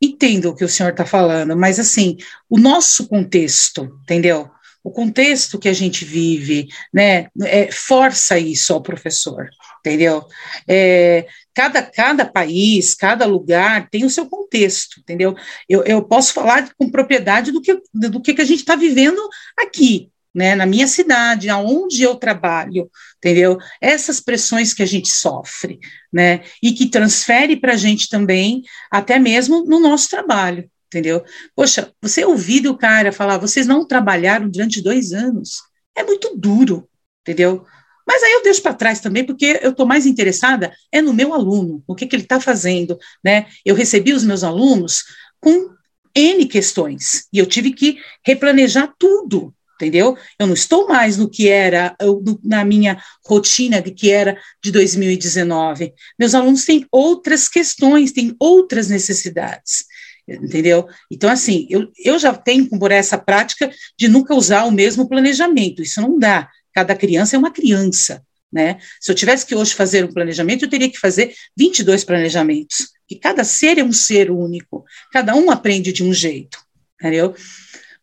Entendo 0.00 0.50
o 0.50 0.54
que 0.56 0.64
o 0.64 0.68
senhor 0.68 0.90
está 0.90 1.06
falando, 1.06 1.56
mas 1.56 1.78
assim, 1.78 2.16
o 2.50 2.58
nosso 2.58 3.06
contexto, 3.06 3.84
entendeu? 4.02 4.50
O 4.82 4.90
contexto 4.90 5.60
que 5.60 5.68
a 5.68 5.72
gente 5.72 6.04
vive, 6.04 6.66
né, 6.92 7.28
é, 7.44 7.70
força 7.70 8.36
isso 8.36 8.72
ao 8.72 8.82
professor, 8.82 9.48
entendeu? 9.78 10.26
É, 10.66 11.28
cada, 11.54 11.82
cada 11.82 12.24
país, 12.24 12.94
cada 12.94 13.26
lugar 13.26 13.88
tem 13.90 14.04
o 14.04 14.10
seu 14.10 14.26
contexto, 14.26 15.00
entendeu? 15.00 15.34
Eu, 15.68 15.84
eu 15.84 16.02
posso 16.02 16.32
falar 16.32 16.72
com 16.76 16.90
propriedade 16.90 17.52
do 17.52 17.60
que, 17.60 17.80
do 17.92 18.20
que, 18.20 18.34
que 18.34 18.42
a 18.42 18.44
gente 18.44 18.60
está 18.60 18.74
vivendo 18.74 19.20
aqui, 19.58 20.10
né, 20.34 20.54
na 20.54 20.64
minha 20.64 20.86
cidade, 20.86 21.50
aonde 21.50 22.02
eu 22.02 22.14
trabalho, 22.14 22.90
entendeu? 23.18 23.58
Essas 23.80 24.18
pressões 24.18 24.72
que 24.72 24.82
a 24.82 24.86
gente 24.86 25.08
sofre, 25.08 25.78
né, 26.12 26.42
e 26.62 26.72
que 26.72 26.86
transfere 26.86 27.56
para 27.56 27.74
a 27.74 27.76
gente 27.76 28.08
também, 28.08 28.62
até 28.90 29.18
mesmo 29.18 29.64
no 29.64 29.78
nosso 29.78 30.08
trabalho, 30.08 30.70
entendeu? 30.86 31.22
Poxa, 31.54 31.92
você 32.00 32.24
ouvir 32.24 32.66
o 32.66 32.76
cara 32.76 33.12
falar, 33.12 33.38
vocês 33.38 33.66
não 33.66 33.86
trabalharam 33.86 34.48
durante 34.48 34.82
dois 34.82 35.12
anos, 35.12 35.60
é 35.94 36.02
muito 36.02 36.34
duro, 36.36 36.88
entendeu? 37.20 37.66
Mas 38.06 38.22
aí 38.22 38.32
eu 38.32 38.42
deixo 38.42 38.62
para 38.62 38.74
trás 38.74 39.00
também, 39.00 39.24
porque 39.24 39.60
eu 39.62 39.70
estou 39.70 39.86
mais 39.86 40.06
interessada 40.06 40.72
é 40.90 41.00
no 41.00 41.12
meu 41.12 41.32
aluno, 41.32 41.82
no 41.88 41.94
que, 41.94 42.06
que 42.06 42.16
ele 42.16 42.24
está 42.24 42.40
fazendo, 42.40 42.98
né? 43.24 43.46
Eu 43.64 43.74
recebi 43.74 44.12
os 44.12 44.24
meus 44.24 44.44
alunos 44.44 45.04
com 45.40 45.70
N 46.14 46.46
questões, 46.46 47.26
e 47.32 47.38
eu 47.38 47.46
tive 47.46 47.72
que 47.72 47.98
replanejar 48.24 48.92
tudo, 48.98 49.54
entendeu? 49.76 50.16
Eu 50.38 50.46
não 50.46 50.54
estou 50.54 50.86
mais 50.86 51.16
no 51.16 51.28
que 51.28 51.48
era, 51.48 51.96
na 52.44 52.64
minha 52.64 53.02
rotina 53.26 53.80
que 53.82 54.10
era 54.10 54.38
de 54.62 54.70
2019. 54.70 55.92
Meus 56.18 56.34
alunos 56.34 56.64
têm 56.64 56.86
outras 56.90 57.48
questões, 57.48 58.12
têm 58.12 58.36
outras 58.38 58.88
necessidades 58.88 59.86
entendeu? 60.28 60.86
Então, 61.10 61.28
assim, 61.28 61.66
eu, 61.68 61.90
eu 61.98 62.18
já 62.18 62.32
tenho 62.32 62.68
por 62.78 62.92
essa 62.92 63.18
prática 63.18 63.70
de 63.98 64.08
nunca 64.08 64.34
usar 64.34 64.64
o 64.64 64.70
mesmo 64.70 65.08
planejamento, 65.08 65.82
isso 65.82 66.00
não 66.00 66.18
dá. 66.18 66.48
Cada 66.72 66.94
criança 66.94 67.36
é 67.36 67.38
uma 67.38 67.50
criança, 67.50 68.22
né? 68.52 68.78
Se 69.00 69.10
eu 69.10 69.14
tivesse 69.14 69.46
que 69.46 69.54
hoje 69.54 69.74
fazer 69.74 70.04
um 70.04 70.12
planejamento, 70.12 70.64
eu 70.64 70.70
teria 70.70 70.90
que 70.90 70.98
fazer 70.98 71.34
22 71.56 72.04
planejamentos, 72.04 72.88
que 73.08 73.16
cada 73.16 73.44
ser 73.44 73.78
é 73.78 73.84
um 73.84 73.92
ser 73.92 74.30
único, 74.30 74.84
cada 75.12 75.34
um 75.34 75.50
aprende 75.50 75.92
de 75.92 76.02
um 76.02 76.12
jeito, 76.12 76.58
entendeu? 77.00 77.34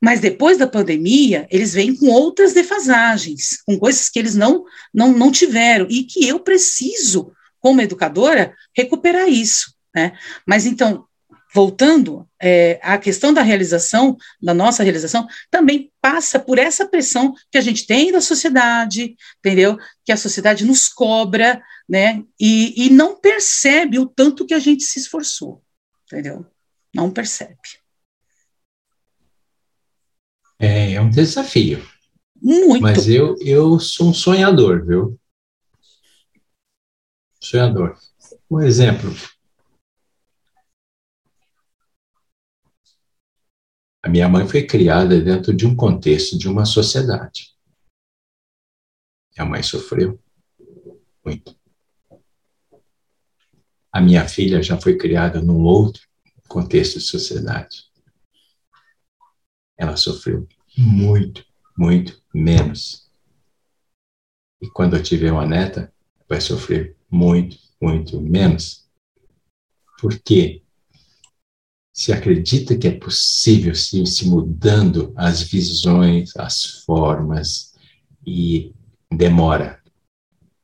Mas 0.01 0.19
depois 0.19 0.57
da 0.57 0.65
pandemia, 0.65 1.45
eles 1.51 1.73
vêm 1.73 1.95
com 1.95 2.07
outras 2.07 2.53
defasagens, 2.53 3.61
com 3.65 3.77
coisas 3.77 4.09
que 4.09 4.17
eles 4.17 4.33
não, 4.33 4.63
não, 4.93 5.11
não 5.11 5.31
tiveram, 5.31 5.87
e 5.89 6.03
que 6.03 6.25
eu 6.25 6.39
preciso, 6.39 7.33
como 7.59 7.81
educadora, 7.81 8.53
recuperar 8.75 9.27
isso. 9.27 9.73
Né? 9.93 10.13
Mas 10.45 10.65
então, 10.65 11.05
voltando, 11.53 12.27
é, 12.41 12.79
a 12.83 12.97
questão 12.97 13.33
da 13.33 13.41
realização, 13.41 14.15
da 14.41 14.53
nossa 14.53 14.83
realização, 14.83 15.27
também 15.49 15.91
passa 16.01 16.39
por 16.39 16.59
essa 16.59 16.87
pressão 16.87 17.33
que 17.51 17.57
a 17.57 17.61
gente 17.61 17.85
tem 17.87 18.11
da 18.11 18.21
sociedade, 18.21 19.15
entendeu? 19.39 19.77
Que 20.05 20.11
a 20.11 20.17
sociedade 20.17 20.65
nos 20.65 20.87
cobra, 20.87 21.61
né? 21.87 22.23
E, 22.39 22.85
e 22.85 22.89
não 22.89 23.19
percebe 23.19 23.97
o 23.97 24.05
tanto 24.05 24.45
que 24.45 24.53
a 24.53 24.59
gente 24.59 24.83
se 24.83 24.99
esforçou, 24.99 25.61
entendeu? 26.05 26.45
Não 26.93 27.09
percebe. 27.09 27.57
É, 30.59 30.93
é 30.93 31.01
um 31.01 31.09
desafio. 31.09 31.87
Muito. 32.41 32.81
Mas 32.81 33.07
eu, 33.07 33.35
eu 33.41 33.79
sou 33.79 34.09
um 34.09 34.13
sonhador, 34.13 34.85
viu? 34.85 35.19
Sonhador. 37.41 37.97
Um 38.49 38.61
exemplo, 38.61 39.13
A 44.01 44.07
minha 44.07 44.29
mãe 44.29 44.47
foi 44.47 44.65
criada 44.65 45.19
dentro 45.19 45.53
de 45.53 45.67
um 45.67 45.75
contexto 45.75 46.37
de 46.37 46.47
uma 46.47 46.65
sociedade. 46.65 47.53
Minha 49.35 49.49
mãe 49.49 49.61
sofreu 49.61 50.19
muito. 51.23 51.57
A 53.91 53.99
minha 53.99 54.27
filha 54.27 54.61
já 54.63 54.79
foi 54.79 54.97
criada 54.97 55.41
num 55.41 55.63
outro 55.63 56.01
contexto 56.47 56.99
de 56.99 57.05
sociedade. 57.05 57.85
Ela 59.77 59.97
sofreu 59.97 60.47
muito, 60.77 61.45
muito 61.77 62.21
menos. 62.33 63.09
E 64.61 64.69
quando 64.69 64.95
eu 64.95 65.03
tiver 65.03 65.31
uma 65.31 65.45
neta, 65.45 65.93
vai 66.27 66.39
sofrer 66.39 66.95
muito, 67.09 67.57
muito 67.81 68.21
menos. 68.21 68.89
Por 69.99 70.17
quê? 70.19 70.63
Se 71.99 72.13
acredita 72.13 72.77
que 72.77 72.87
é 72.87 72.97
possível 72.97 73.75
se 73.75 74.25
mudando 74.25 75.11
as 75.17 75.41
visões, 75.41 76.33
as 76.37 76.63
formas, 76.85 77.73
e 78.25 78.73
demora, 79.11 79.83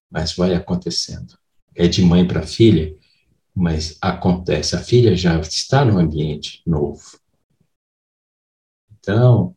mas 0.10 0.34
vai 0.34 0.54
acontecendo. 0.54 1.38
É 1.76 1.90
de 1.90 2.02
mãe 2.02 2.26
para 2.26 2.48
filha, 2.48 2.96
mas 3.54 3.98
acontece. 4.00 4.78
A 4.78 4.80
filha 4.82 5.14
já 5.14 5.38
está 5.42 5.84
no 5.84 6.00
ambiente 6.00 6.62
novo. 6.66 7.20
Então, 8.98 9.54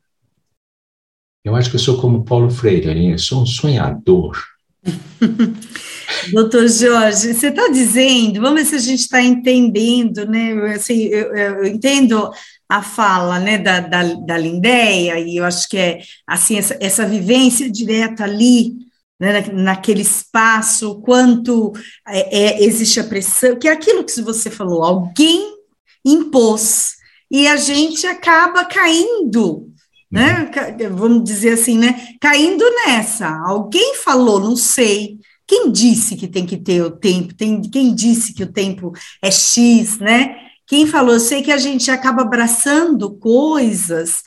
eu 1.45 1.55
acho 1.55 1.71
que 1.71 1.77
eu 1.77 1.81
sou 1.81 2.01
como 2.01 2.25
Paulo 2.25 2.51
Freire, 2.51 3.09
eu 3.09 3.19
sou 3.21 3.43
um 3.43 3.47
sonhador. 3.47 4.37
Doutor 6.33 6.69
Jorge, 6.69 7.35
você 7.35 7.49
está 7.49 7.69
dizendo, 7.69 8.41
vamos 8.41 8.63
ver 8.63 8.67
se 8.67 8.75
a 8.77 8.79
gente 8.79 9.01
está 9.01 9.21
entendendo, 9.21 10.27
né? 10.27 10.53
Assim, 10.75 11.05
eu, 11.05 11.35
eu, 11.35 11.65
entendo 11.67 12.31
a 12.69 12.83
fala 12.83 13.39
né, 13.39 13.59
da, 13.59 13.81
da, 13.81 14.03
da 14.03 14.39
Lindéia, 14.39 15.19
e 15.19 15.37
eu 15.37 15.45
acho 15.45 15.69
que 15.69 15.77
é 15.77 16.01
assim, 16.27 16.59
essa, 16.59 16.77
essa 16.81 17.07
vivência 17.07 17.71
direta 17.71 18.25
ali, 18.25 18.75
né, 19.21 19.45
naquele 19.53 20.03
espaço, 20.03 21.01
quanto 21.01 21.73
é, 22.07 22.61
é, 22.61 22.65
existe 22.65 23.01
a 23.01 23.05
pressão, 23.05 23.57
que 23.57 23.69
é 23.69 23.73
aquilo 23.73 24.05
que 24.05 24.21
você 24.21 24.51
falou, 24.51 24.85
alguém 24.85 25.57
impôs, 26.05 26.97
e 27.31 27.47
a 27.47 27.57
gente 27.57 28.07
acaba 28.07 28.65
caindo 28.65 29.69
né? 30.11 30.51
Uhum. 30.81 30.97
Vamos 30.97 31.25
dizer 31.25 31.53
assim, 31.53 31.79
né? 31.79 32.15
Caindo 32.21 32.65
nessa. 32.71 33.29
Alguém 33.29 33.95
falou, 33.97 34.41
não 34.41 34.57
sei, 34.57 35.19
quem 35.49 35.73
disse 35.73 36.15
que 36.15 36.29
tem 36.29 36.45
que 36.45 36.59
ter 36.59 36.83
o 36.83 36.91
tempo? 36.91 37.35
Tem, 37.35 37.63
quem 37.63 37.95
disse 37.95 38.35
que 38.35 38.43
o 38.43 38.53
tempo 38.53 38.93
é 39.23 39.31
X, 39.31 39.99
né? 39.99 40.37
Quem 40.67 40.87
falou? 40.87 41.15
Eu 41.15 41.21
sei 41.21 41.43
que 41.43 41.51
a 41.51 41.57
gente 41.57 41.91
acaba 41.91 42.21
abraçando 42.21 43.17
coisas, 43.17 44.23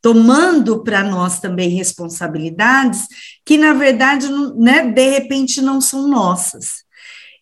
tomando 0.00 0.82
para 0.82 1.04
nós 1.04 1.40
também 1.40 1.68
responsabilidades 1.68 3.06
que, 3.44 3.58
na 3.58 3.74
verdade, 3.74 4.26
né, 4.56 4.90
de 4.90 5.10
repente 5.10 5.60
não 5.60 5.78
são 5.78 6.08
nossas. 6.08 6.82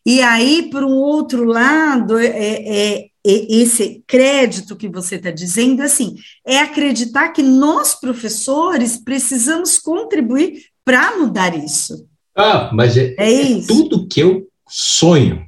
E 0.05 0.21
aí, 0.21 0.69
por 0.69 0.83
um 0.83 0.97
outro 0.97 1.45
lado, 1.45 2.19
é, 2.19 2.27
é, 2.27 2.99
é 2.99 3.09
esse 3.25 4.03
crédito 4.09 4.75
que 4.75 4.89
você 4.89 5.15
está 5.15 5.31
dizendo, 5.31 5.83
assim, 5.83 6.17
é 6.45 6.59
acreditar 6.59 7.29
que 7.29 7.45
nós, 7.45 7.95
professores, 7.95 8.97
precisamos 8.97 9.79
contribuir 9.79 10.65
para 10.85 11.17
mudar 11.17 11.57
isso. 11.57 12.10
Ah, 12.37 12.71
mas 12.73 12.97
é, 12.97 13.15
é, 13.19 13.53
é 13.53 13.67
tudo 13.67 14.07
que 14.07 14.21
eu 14.21 14.47
sonho. 14.69 15.45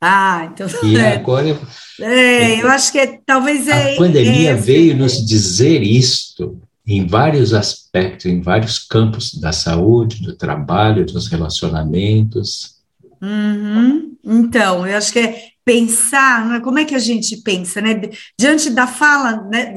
Ah, 0.00 0.50
então. 0.52 0.66
E 0.82 0.96
é, 0.96 1.14
agora. 1.14 1.60
É, 2.00 2.60
eu 2.60 2.68
acho 2.68 2.90
que 2.90 2.98
é, 2.98 3.20
talvez 3.24 3.68
é. 3.68 3.94
A 3.94 3.96
pandemia 3.96 4.56
veio 4.56 4.96
nos 4.96 5.24
dizer 5.24 5.82
isto 5.82 6.60
em 6.84 7.06
vários 7.06 7.54
aspectos, 7.54 8.26
em 8.26 8.40
vários 8.40 8.80
campos 8.80 9.32
da 9.34 9.52
saúde, 9.52 10.22
do 10.22 10.34
trabalho, 10.34 11.06
dos 11.06 11.28
relacionamentos. 11.28 12.78
Uhum. 13.20 14.16
Então, 14.24 14.84
eu 14.86 14.96
acho 14.96 15.12
que 15.12 15.20
é 15.20 15.51
pensar, 15.64 16.46
né, 16.46 16.60
como 16.60 16.78
é 16.78 16.84
que 16.84 16.94
a 16.94 16.98
gente 16.98 17.36
pensa, 17.42 17.80
né, 17.80 18.00
diante 18.38 18.70
da 18.70 18.86
fala 18.86 19.42
né, 19.48 19.74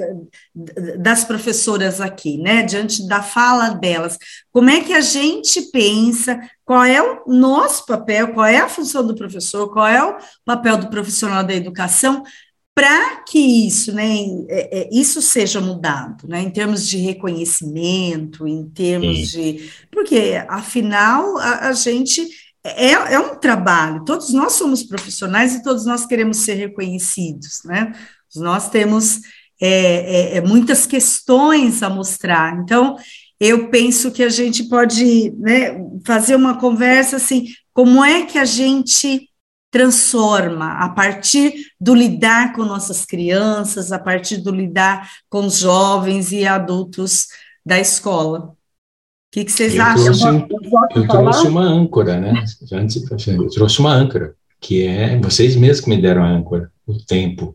das 0.97 1.23
professoras 1.23 2.01
aqui, 2.01 2.37
né, 2.37 2.63
diante 2.63 3.07
da 3.07 3.21
fala 3.21 3.69
delas, 3.69 4.17
como 4.51 4.69
é 4.69 4.81
que 4.81 4.93
a 4.93 5.01
gente 5.01 5.61
pensa 5.71 6.39
qual 6.63 6.83
é 6.83 7.01
o 7.01 7.31
nosso 7.33 7.85
papel, 7.85 8.33
qual 8.33 8.45
é 8.45 8.57
a 8.57 8.69
função 8.69 9.05
do 9.05 9.15
professor, 9.15 9.71
qual 9.71 9.87
é 9.87 10.03
o 10.03 10.17
papel 10.43 10.77
do 10.77 10.89
profissional 10.89 11.43
da 11.43 11.53
educação 11.53 12.23
para 12.75 13.21
que 13.21 13.39
isso, 13.67 13.93
né, 13.93 14.17
é, 14.49 14.81
é, 14.81 14.89
isso 14.91 15.21
seja 15.21 15.61
mudado, 15.61 16.27
né, 16.27 16.41
em 16.41 16.49
termos 16.49 16.85
de 16.85 16.97
reconhecimento, 16.97 18.45
em 18.45 18.67
termos 18.69 19.31
Sim. 19.31 19.53
de, 19.53 19.71
porque 19.89 20.43
afinal 20.49 21.37
a, 21.37 21.69
a 21.69 21.73
gente 21.73 22.27
é, 22.65 23.13
é, 23.13 23.19
um 23.19 23.35
trabalho, 23.35 24.03
todos 24.05 24.33
nós 24.33 24.53
somos 24.53 24.83
profissionais 24.83 25.55
e 25.55 25.63
todos 25.63 25.85
nós 25.85 26.05
queremos 26.05 26.37
ser 26.37 26.55
reconhecidos, 26.55 27.61
né, 27.65 27.93
nós 28.35 28.69
temos 28.69 29.21
é, 29.61 30.35
é, 30.35 30.37
é 30.37 30.41
muitas 30.41 30.85
questões 30.85 31.81
a 31.83 31.89
mostrar, 31.89 32.59
então 32.59 32.97
eu 33.39 33.69
penso 33.69 34.11
que 34.11 34.23
a 34.23 34.29
gente 34.29 34.63
pode 34.63 35.31
né, 35.37 35.77
fazer 36.05 36.35
uma 36.35 36.57
conversa 36.59 37.17
assim, 37.17 37.47
como 37.73 38.03
é 38.03 38.25
que 38.25 38.37
a 38.37 38.45
gente 38.45 39.29
transforma 39.75 40.71
a 40.79 40.87
partir 40.87 41.53
do 41.79 41.93
lidar 41.93 42.53
com 42.53 42.63
nossas 42.63 43.03
crianças, 43.03 43.91
a 43.91 43.99
partir 43.99 44.37
do 44.37 44.49
lidar 44.49 45.11
com 45.29 45.45
os 45.45 45.57
jovens 45.57 46.31
e 46.31 46.47
adultos 46.47 47.27
da 47.65 47.77
escola. 47.77 48.54
O 49.35 49.37
que, 49.37 49.43
que 49.43 49.51
vocês 49.51 49.75
eu 49.75 49.81
acham? 49.81 50.47
Trouxe 50.47 50.69
eu 50.95 51.07
trouxe 51.09 51.47
uma 51.47 51.61
âncora, 51.61 52.17
né? 52.21 52.45
Eu 53.27 53.49
trouxe 53.49 53.79
uma 53.79 53.91
âncora, 53.91 54.33
que 54.61 54.83
é, 54.83 55.19
vocês 55.19 55.57
mesmos 55.57 55.81
que 55.81 55.89
me 55.89 56.01
deram 56.01 56.23
a 56.23 56.29
âncora, 56.29 56.71
o 56.87 56.97
tempo. 56.97 57.53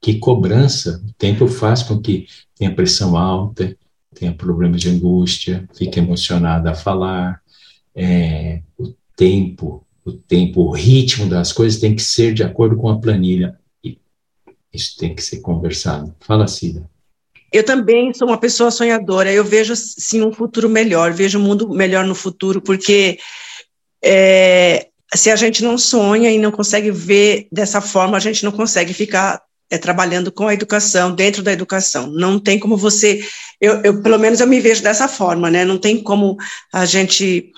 Que 0.00 0.18
cobrança, 0.18 1.00
o 1.08 1.12
tempo 1.12 1.46
faz 1.46 1.84
com 1.84 2.00
que 2.00 2.26
tenha 2.56 2.74
pressão 2.74 3.16
alta, 3.16 3.76
tenha 4.12 4.32
problemas 4.32 4.80
de 4.80 4.88
angústia, 4.88 5.68
fique 5.72 6.00
emocionada 6.00 6.72
a 6.72 6.74
falar. 6.74 7.40
É, 7.94 8.60
o 8.76 8.92
tempo, 9.16 9.86
o 10.04 10.10
tempo, 10.10 10.62
o 10.62 10.72
ritmo 10.72 11.28
das 11.28 11.52
coisas 11.52 11.78
tem 11.78 11.94
que 11.94 12.02
ser 12.02 12.34
de 12.34 12.42
acordo 12.42 12.76
com 12.76 12.88
a 12.88 12.98
planilha. 12.98 13.56
E 13.84 14.00
isso 14.72 14.96
tem 14.98 15.14
que 15.14 15.22
ser 15.22 15.38
conversado. 15.38 16.12
Fala, 16.18 16.48
Cida. 16.48 16.90
Eu 17.52 17.64
também 17.64 18.14
sou 18.14 18.28
uma 18.28 18.38
pessoa 18.38 18.70
sonhadora. 18.70 19.32
Eu 19.32 19.44
vejo 19.44 19.74
sim 19.76 20.22
um 20.22 20.32
futuro 20.32 20.68
melhor, 20.68 21.12
vejo 21.12 21.38
um 21.38 21.42
mundo 21.42 21.68
melhor 21.68 22.04
no 22.04 22.14
futuro, 22.14 22.60
porque 22.62 23.18
é, 24.02 24.88
se 25.14 25.30
a 25.30 25.36
gente 25.36 25.62
não 25.62 25.76
sonha 25.76 26.30
e 26.30 26.38
não 26.38 26.50
consegue 26.50 26.90
ver 26.90 27.46
dessa 27.52 27.80
forma, 27.80 28.16
a 28.16 28.20
gente 28.20 28.44
não 28.44 28.52
consegue 28.52 28.94
ficar 28.94 29.42
é, 29.70 29.78
trabalhando 29.78 30.32
com 30.32 30.48
a 30.48 30.54
educação, 30.54 31.14
dentro 31.14 31.42
da 31.42 31.52
educação. 31.52 32.06
Não 32.06 32.38
tem 32.38 32.58
como 32.58 32.76
você, 32.76 33.22
eu, 33.60 33.80
eu, 33.82 34.02
pelo 34.02 34.18
menos 34.18 34.40
eu 34.40 34.46
me 34.46 34.60
vejo 34.60 34.82
dessa 34.82 35.08
forma, 35.08 35.50
né? 35.50 35.64
Não 35.64 35.78
tem 35.78 36.02
como 36.02 36.36
a 36.72 36.84
gente 36.84 37.52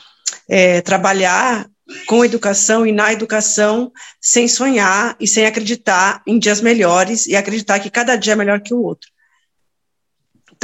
é, 0.48 0.80
trabalhar 0.80 1.68
com 2.06 2.24
educação 2.24 2.86
e 2.86 2.92
na 2.92 3.12
educação 3.12 3.92
sem 4.20 4.48
sonhar 4.48 5.16
e 5.20 5.28
sem 5.28 5.46
acreditar 5.46 6.22
em 6.26 6.38
dias 6.38 6.60
melhores 6.60 7.26
e 7.26 7.36
acreditar 7.36 7.78
que 7.78 7.90
cada 7.90 8.16
dia 8.16 8.32
é 8.32 8.36
melhor 8.36 8.60
que 8.60 8.72
o 8.72 8.82
outro. 8.82 9.10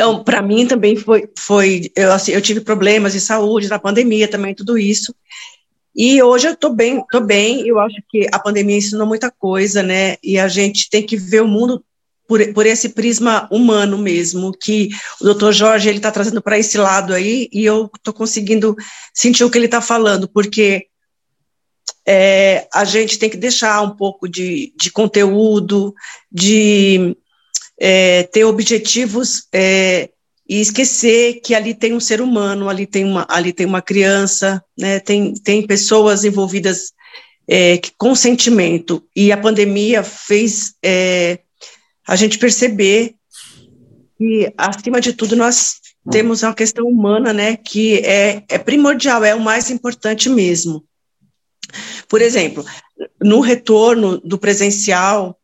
Então, 0.00 0.24
para 0.24 0.40
mim 0.40 0.66
também 0.66 0.96
foi, 0.96 1.28
foi 1.36 1.92
eu, 1.94 2.10
assim, 2.10 2.32
eu 2.32 2.40
tive 2.40 2.62
problemas 2.62 3.12
de 3.12 3.20
saúde 3.20 3.68
na 3.68 3.78
pandemia 3.78 4.26
também, 4.26 4.54
tudo 4.54 4.78
isso. 4.78 5.14
E 5.94 6.22
hoje 6.22 6.48
eu 6.48 6.54
estou 6.54 6.74
bem, 6.74 7.04
tô 7.12 7.20
bem, 7.20 7.68
eu 7.68 7.78
acho 7.78 7.96
que 8.08 8.26
a 8.32 8.38
pandemia 8.38 8.78
ensinou 8.78 9.06
muita 9.06 9.30
coisa, 9.30 9.82
né? 9.82 10.16
E 10.22 10.38
a 10.38 10.48
gente 10.48 10.88
tem 10.88 11.04
que 11.04 11.18
ver 11.18 11.42
o 11.42 11.46
mundo 11.46 11.84
por, 12.26 12.40
por 12.54 12.64
esse 12.64 12.88
prisma 12.88 13.46
humano 13.52 13.98
mesmo, 13.98 14.52
que 14.52 14.88
o 15.20 15.24
doutor 15.24 15.52
Jorge 15.52 15.90
ele 15.90 15.98
está 15.98 16.10
trazendo 16.10 16.40
para 16.40 16.58
esse 16.58 16.78
lado 16.78 17.12
aí, 17.12 17.46
e 17.52 17.62
eu 17.62 17.90
estou 17.94 18.14
conseguindo 18.14 18.74
sentir 19.12 19.44
o 19.44 19.50
que 19.50 19.58
ele 19.58 19.66
está 19.66 19.82
falando, 19.82 20.26
porque 20.26 20.86
é, 22.08 22.66
a 22.72 22.86
gente 22.86 23.18
tem 23.18 23.28
que 23.28 23.36
deixar 23.36 23.82
um 23.82 23.94
pouco 23.94 24.26
de, 24.26 24.72
de 24.80 24.90
conteúdo, 24.90 25.92
de 26.32 27.14
é, 27.80 28.24
ter 28.24 28.44
objetivos 28.44 29.48
é, 29.52 30.10
e 30.46 30.60
esquecer 30.60 31.40
que 31.40 31.54
ali 31.54 31.74
tem 31.74 31.94
um 31.94 32.00
ser 32.00 32.20
humano, 32.20 32.68
ali 32.68 32.86
tem 32.86 33.04
uma, 33.04 33.26
ali 33.28 33.52
tem 33.52 33.64
uma 33.64 33.80
criança, 33.80 34.62
né, 34.78 35.00
tem, 35.00 35.32
tem 35.32 35.66
pessoas 35.66 36.24
envolvidas 36.24 36.92
é, 37.48 37.80
com 37.96 38.14
sentimento. 38.14 39.02
E 39.16 39.32
a 39.32 39.36
pandemia 39.36 40.02
fez 40.02 40.74
é, 40.84 41.38
a 42.06 42.16
gente 42.16 42.38
perceber 42.38 43.14
que, 44.18 44.52
acima 44.58 45.00
de 45.00 45.14
tudo, 45.14 45.34
nós 45.34 45.76
temos 46.10 46.42
uma 46.42 46.54
questão 46.54 46.86
humana, 46.86 47.32
né, 47.32 47.56
que 47.56 47.98
é, 47.98 48.42
é 48.48 48.58
primordial, 48.58 49.24
é 49.24 49.34
o 49.34 49.40
mais 49.40 49.70
importante 49.70 50.28
mesmo. 50.28 50.84
Por 52.08 52.20
exemplo, 52.20 52.64
no 53.22 53.40
retorno 53.40 54.18
do 54.18 54.36
presencial, 54.36 55.39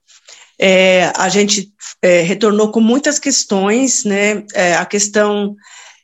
é, 0.59 1.13
a 1.17 1.29
gente 1.29 1.73
é, 2.01 2.23
retornou 2.23 2.71
com 2.71 2.81
muitas 2.81 3.19
questões, 3.19 4.05
né? 4.05 4.45
É, 4.55 4.75
a 4.75 4.87
questão 4.87 5.55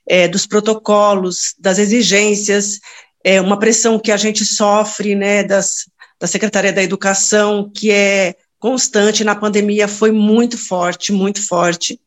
é, 0.06 0.28
dos 0.28 0.46
protocolos, 0.46 1.54
das 1.58 1.78
exigências, 1.78 2.78
é, 3.24 3.40
uma 3.40 3.58
pressão 3.58 3.98
que 3.98 4.12
a 4.12 4.16
gente 4.16 4.44
sofre, 4.44 5.14
né? 5.14 5.42
Das, 5.42 5.86
da 6.20 6.26
Secretaria 6.26 6.72
da 6.72 6.82
Educação, 6.82 7.70
que 7.74 7.90
é 7.90 8.34
constante 8.58 9.24
na 9.24 9.34
pandemia, 9.34 9.88
foi 9.88 10.12
muito 10.12 10.56
forte, 10.56 11.12
muito 11.12 11.44
forte. 11.44 11.98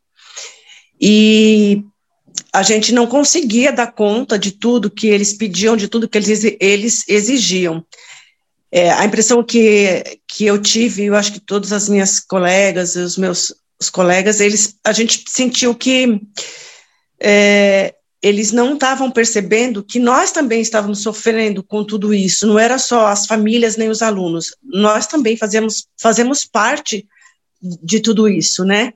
E 1.00 1.82
a 2.52 2.62
gente 2.62 2.92
não 2.92 3.06
conseguia 3.06 3.72
dar 3.72 3.92
conta 3.92 4.38
de 4.38 4.52
tudo 4.52 4.90
que 4.90 5.08
eles 5.08 5.34
pediam, 5.34 5.76
de 5.76 5.88
tudo 5.88 6.08
que 6.08 6.16
eles, 6.16 6.44
eles 6.60 7.04
exigiam. 7.08 7.84
É, 8.70 8.90
a 8.90 9.04
impressão 9.04 9.42
que, 9.42 10.20
que 10.28 10.44
eu 10.44 10.60
tive, 10.60 11.04
eu 11.04 11.14
acho 11.14 11.32
que 11.32 11.40
todas 11.40 11.72
as 11.72 11.88
minhas 11.88 12.20
colegas, 12.20 12.96
os 12.96 13.16
meus 13.16 13.54
os 13.80 13.90
colegas, 13.90 14.40
eles, 14.40 14.76
a 14.84 14.92
gente 14.92 15.24
sentiu 15.28 15.74
que 15.74 16.20
é, 17.20 17.94
eles 18.22 18.50
não 18.50 18.74
estavam 18.74 19.10
percebendo 19.10 19.84
que 19.84 19.98
nós 19.98 20.32
também 20.32 20.60
estávamos 20.60 21.02
sofrendo 21.02 21.62
com 21.62 21.84
tudo 21.84 22.12
isso, 22.14 22.46
não 22.46 22.58
era 22.58 22.78
só 22.78 23.06
as 23.06 23.26
famílias 23.26 23.76
nem 23.76 23.88
os 23.88 24.02
alunos, 24.02 24.56
nós 24.62 25.06
também 25.06 25.36
fazemos, 25.36 25.86
fazemos 26.00 26.44
parte 26.44 27.06
de 27.60 28.00
tudo 28.00 28.28
isso, 28.28 28.64
né? 28.64 28.94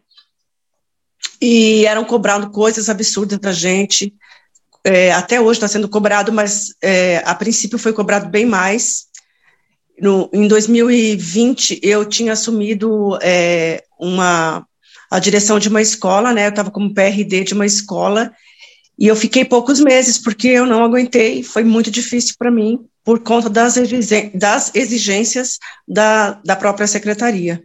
E 1.40 1.87
eram 1.87 2.04
cobrando 2.04 2.50
coisas 2.50 2.88
absurdas 2.88 3.38
da 3.38 3.52
gente, 3.52 4.14
é, 4.83 5.12
até 5.12 5.40
hoje 5.40 5.59
está 5.59 5.68
sendo 5.68 5.88
cobrado, 5.88 6.33
mas 6.33 6.74
é, 6.83 7.18
a 7.26 7.35
princípio 7.35 7.78
foi 7.78 7.92
cobrado 7.92 8.28
bem 8.30 8.46
mais, 8.46 9.06
no, 10.00 10.30
em 10.32 10.48
2020, 10.48 11.80
eu 11.82 12.04
tinha 12.04 12.32
assumido 12.32 13.18
é, 13.22 13.82
uma, 13.98 14.66
a 15.10 15.18
direção 15.18 15.58
de 15.58 15.68
uma 15.68 15.82
escola, 15.82 16.32
né? 16.32 16.46
Eu 16.46 16.50
estava 16.50 16.70
como 16.70 16.94
PRD 16.94 17.44
de 17.44 17.54
uma 17.54 17.66
escola, 17.66 18.32
e 18.98 19.06
eu 19.06 19.16
fiquei 19.16 19.44
poucos 19.44 19.80
meses, 19.80 20.18
porque 20.18 20.48
eu 20.48 20.66
não 20.66 20.84
aguentei, 20.84 21.42
foi 21.42 21.64
muito 21.64 21.90
difícil 21.90 22.34
para 22.38 22.50
mim, 22.50 22.80
por 23.02 23.20
conta 23.20 23.48
das, 23.48 23.76
exigências 24.74 25.58
da, 25.88 26.32
da 26.44 26.54
própria 26.54 26.86
secretaria. 26.86 27.62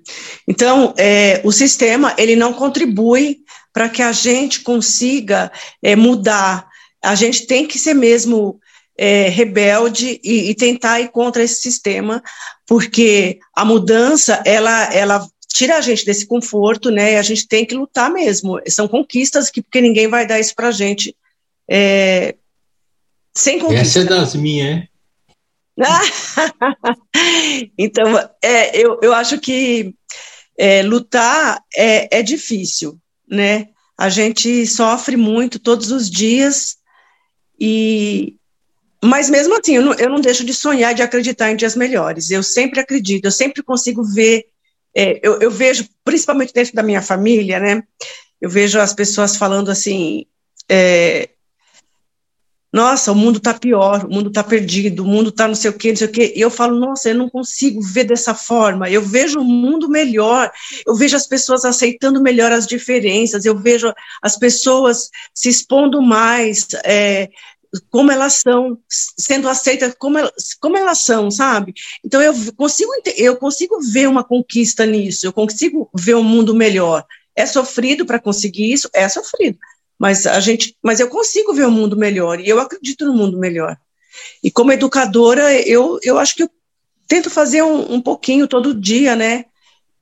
Então, 0.47 0.93
é, 0.97 1.41
o 1.43 1.51
sistema, 1.51 2.15
ele 2.17 2.37
não 2.37 2.53
contribui 2.53 3.39
para 3.73 3.89
que 3.89 4.01
a 4.01 4.13
gente 4.13 4.61
consiga 4.61 5.51
é, 5.83 5.93
mudar, 5.95 6.65
a 7.03 7.15
gente 7.15 7.45
tem 7.45 7.67
que 7.67 7.77
ser 7.77 7.93
mesmo 7.93 8.59
é, 8.97 9.27
rebelde 9.29 10.19
e, 10.23 10.49
e, 10.49 10.55
tentar 10.55 11.01
ir 11.01 11.09
contra 11.09 11.43
esse 11.43 11.61
sistema, 11.61 12.23
porque 12.65 13.39
a 13.53 13.65
mudança, 13.65 14.41
ela, 14.45 14.93
ela 14.93 15.27
tira 15.47 15.77
a 15.77 15.81
gente 15.81 16.05
desse 16.05 16.25
conforto, 16.25 16.89
né, 16.89 17.13
e 17.13 17.17
a 17.17 17.21
gente 17.21 17.47
tem 17.47 17.65
que 17.65 17.75
lutar 17.75 18.11
mesmo, 18.11 18.59
são 18.67 18.87
conquistas 18.87 19.49
que, 19.49 19.61
porque 19.61 19.81
ninguém 19.81 20.07
vai 20.07 20.25
dar 20.25 20.39
isso 20.39 20.55
para 20.55 20.69
a 20.69 20.71
gente 20.71 21.15
é, 21.69 22.35
sem 23.33 23.59
conquista. 23.59 23.81
Essa 23.81 23.99
é 23.99 24.03
das 24.03 24.35
minhas, 24.35 24.67
hein? 24.77 24.89
então, 27.77 28.17
é, 28.41 28.77
eu, 28.77 28.97
eu 29.01 29.13
acho 29.13 29.37
que 29.39 29.93
é, 30.57 30.81
lutar 30.83 31.61
é, 31.75 32.19
é 32.19 32.23
difícil, 32.23 32.97
né? 33.29 33.67
A 33.97 34.09
gente 34.09 34.65
sofre 34.67 35.17
muito 35.17 35.59
todos 35.59 35.91
os 35.91 36.09
dias 36.09 36.77
e, 37.59 38.35
mas 39.03 39.29
mesmo 39.29 39.57
assim, 39.57 39.75
eu 39.75 39.81
não, 39.81 39.93
eu 39.93 40.09
não 40.09 40.19
deixo 40.19 40.43
de 40.45 40.53
sonhar 40.53 40.93
de 40.93 41.01
acreditar 41.01 41.51
em 41.51 41.55
dias 41.55 41.75
melhores. 41.75 42.31
Eu 42.31 42.43
sempre 42.43 42.79
acredito, 42.79 43.25
eu 43.25 43.31
sempre 43.31 43.61
consigo 43.63 44.03
ver. 44.03 44.45
É, 44.95 45.19
eu, 45.21 45.39
eu, 45.41 45.51
vejo, 45.51 45.87
principalmente 46.03 46.53
dentro 46.53 46.73
da 46.73 46.83
minha 46.83 47.01
família, 47.01 47.59
né? 47.59 47.83
Eu 48.39 48.49
vejo 48.49 48.79
as 48.79 48.93
pessoas 48.93 49.35
falando 49.35 49.69
assim: 49.69 50.25
é, 50.69 51.29
nossa, 52.75 53.09
o 53.13 53.15
mundo 53.15 53.37
está 53.37 53.53
pior, 53.53 54.03
o 54.03 54.13
mundo 54.13 54.27
está 54.27 54.43
perdido, 54.43 55.01
o 55.01 55.07
mundo 55.07 55.29
está 55.29 55.47
não 55.47 55.55
sei 55.55 55.71
o 55.71 55.73
quê, 55.73 55.91
não 55.91 55.95
sei 55.95 56.07
o 56.07 56.11
quê. 56.11 56.33
E 56.35 56.41
eu 56.41 56.49
falo, 56.49 56.77
nossa, 56.77 57.07
eu 57.07 57.15
não 57.15 57.29
consigo 57.29 57.81
ver 57.81 58.03
dessa 58.03 58.35
forma. 58.35 58.89
Eu 58.89 59.01
vejo 59.01 59.39
o 59.39 59.45
mundo 59.45 59.87
melhor, 59.87 60.51
eu 60.85 60.93
vejo 60.93 61.15
as 61.15 61.25
pessoas 61.25 61.63
aceitando 61.63 62.21
melhor 62.21 62.51
as 62.51 62.67
diferenças, 62.67 63.45
eu 63.45 63.57
vejo 63.57 63.93
as 64.21 64.37
pessoas 64.37 65.09
se 65.33 65.47
expondo 65.47 66.01
mais, 66.01 66.67
é, 66.83 67.29
como 67.89 68.11
elas 68.11 68.33
são, 68.33 68.77
sendo 68.89 69.47
aceitas 69.47 69.95
como, 69.97 70.17
elas, 70.17 70.53
como 70.59 70.77
elas 70.77 70.99
são, 70.99 71.29
sabe? 71.31 71.73
Então 72.03 72.21
eu 72.21 72.33
consigo, 72.55 72.91
eu 73.15 73.35
consigo 73.37 73.79
ver 73.81 74.07
uma 74.07 74.23
conquista 74.23 74.85
nisso, 74.85 75.25
eu 75.25 75.33
consigo 75.33 75.89
ver 75.93 76.15
um 76.15 76.23
mundo 76.23 76.53
melhor. 76.53 77.05
É 77.35 77.45
sofrido 77.45 78.05
para 78.05 78.19
conseguir 78.19 78.71
isso? 78.71 78.89
É 78.93 79.07
sofrido. 79.09 79.57
Mas 79.97 80.25
a 80.25 80.39
gente, 80.39 80.75
mas 80.83 80.99
eu 80.99 81.09
consigo 81.09 81.53
ver 81.53 81.65
um 81.65 81.71
mundo 81.71 81.97
melhor 81.97 82.39
e 82.39 82.49
eu 82.49 82.59
acredito 82.59 83.05
no 83.05 83.13
mundo 83.13 83.37
melhor. 83.37 83.77
E 84.43 84.51
como 84.51 84.71
educadora, 84.71 85.53
eu, 85.67 85.99
eu 86.03 86.17
acho 86.17 86.35
que 86.35 86.43
eu 86.43 86.49
tento 87.07 87.29
fazer 87.29 87.63
um, 87.63 87.93
um 87.93 88.01
pouquinho 88.01 88.47
todo 88.47 88.79
dia, 88.79 89.15
né? 89.15 89.45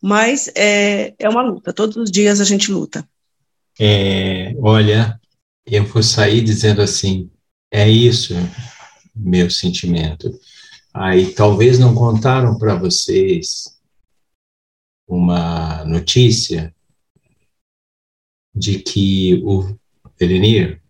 Mas 0.01 0.51
é, 0.55 1.13
é 1.17 1.29
uma 1.29 1.41
luta, 1.41 1.71
todos 1.71 1.95
os 1.95 2.11
dias 2.11 2.41
a 2.41 2.43
gente 2.43 2.71
luta. 2.71 3.07
É, 3.79 4.53
olha, 4.59 5.19
eu 5.65 5.85
vou 5.85 6.03
sair 6.03 6.41
dizendo 6.41 6.81
assim: 6.81 7.29
é 7.73 7.89
isso 7.89 8.35
meu 9.15 9.49
sentimento. 9.49 10.39
Aí 10.93 11.33
talvez 11.33 11.79
não 11.79 11.95
contaram 11.95 12.57
para 12.57 12.75
vocês 12.75 13.79
uma 15.07 15.83
notícia 15.85 16.73
de 18.55 18.79
que 18.79 19.41
o 19.43 19.75
Elenir, 20.19 20.81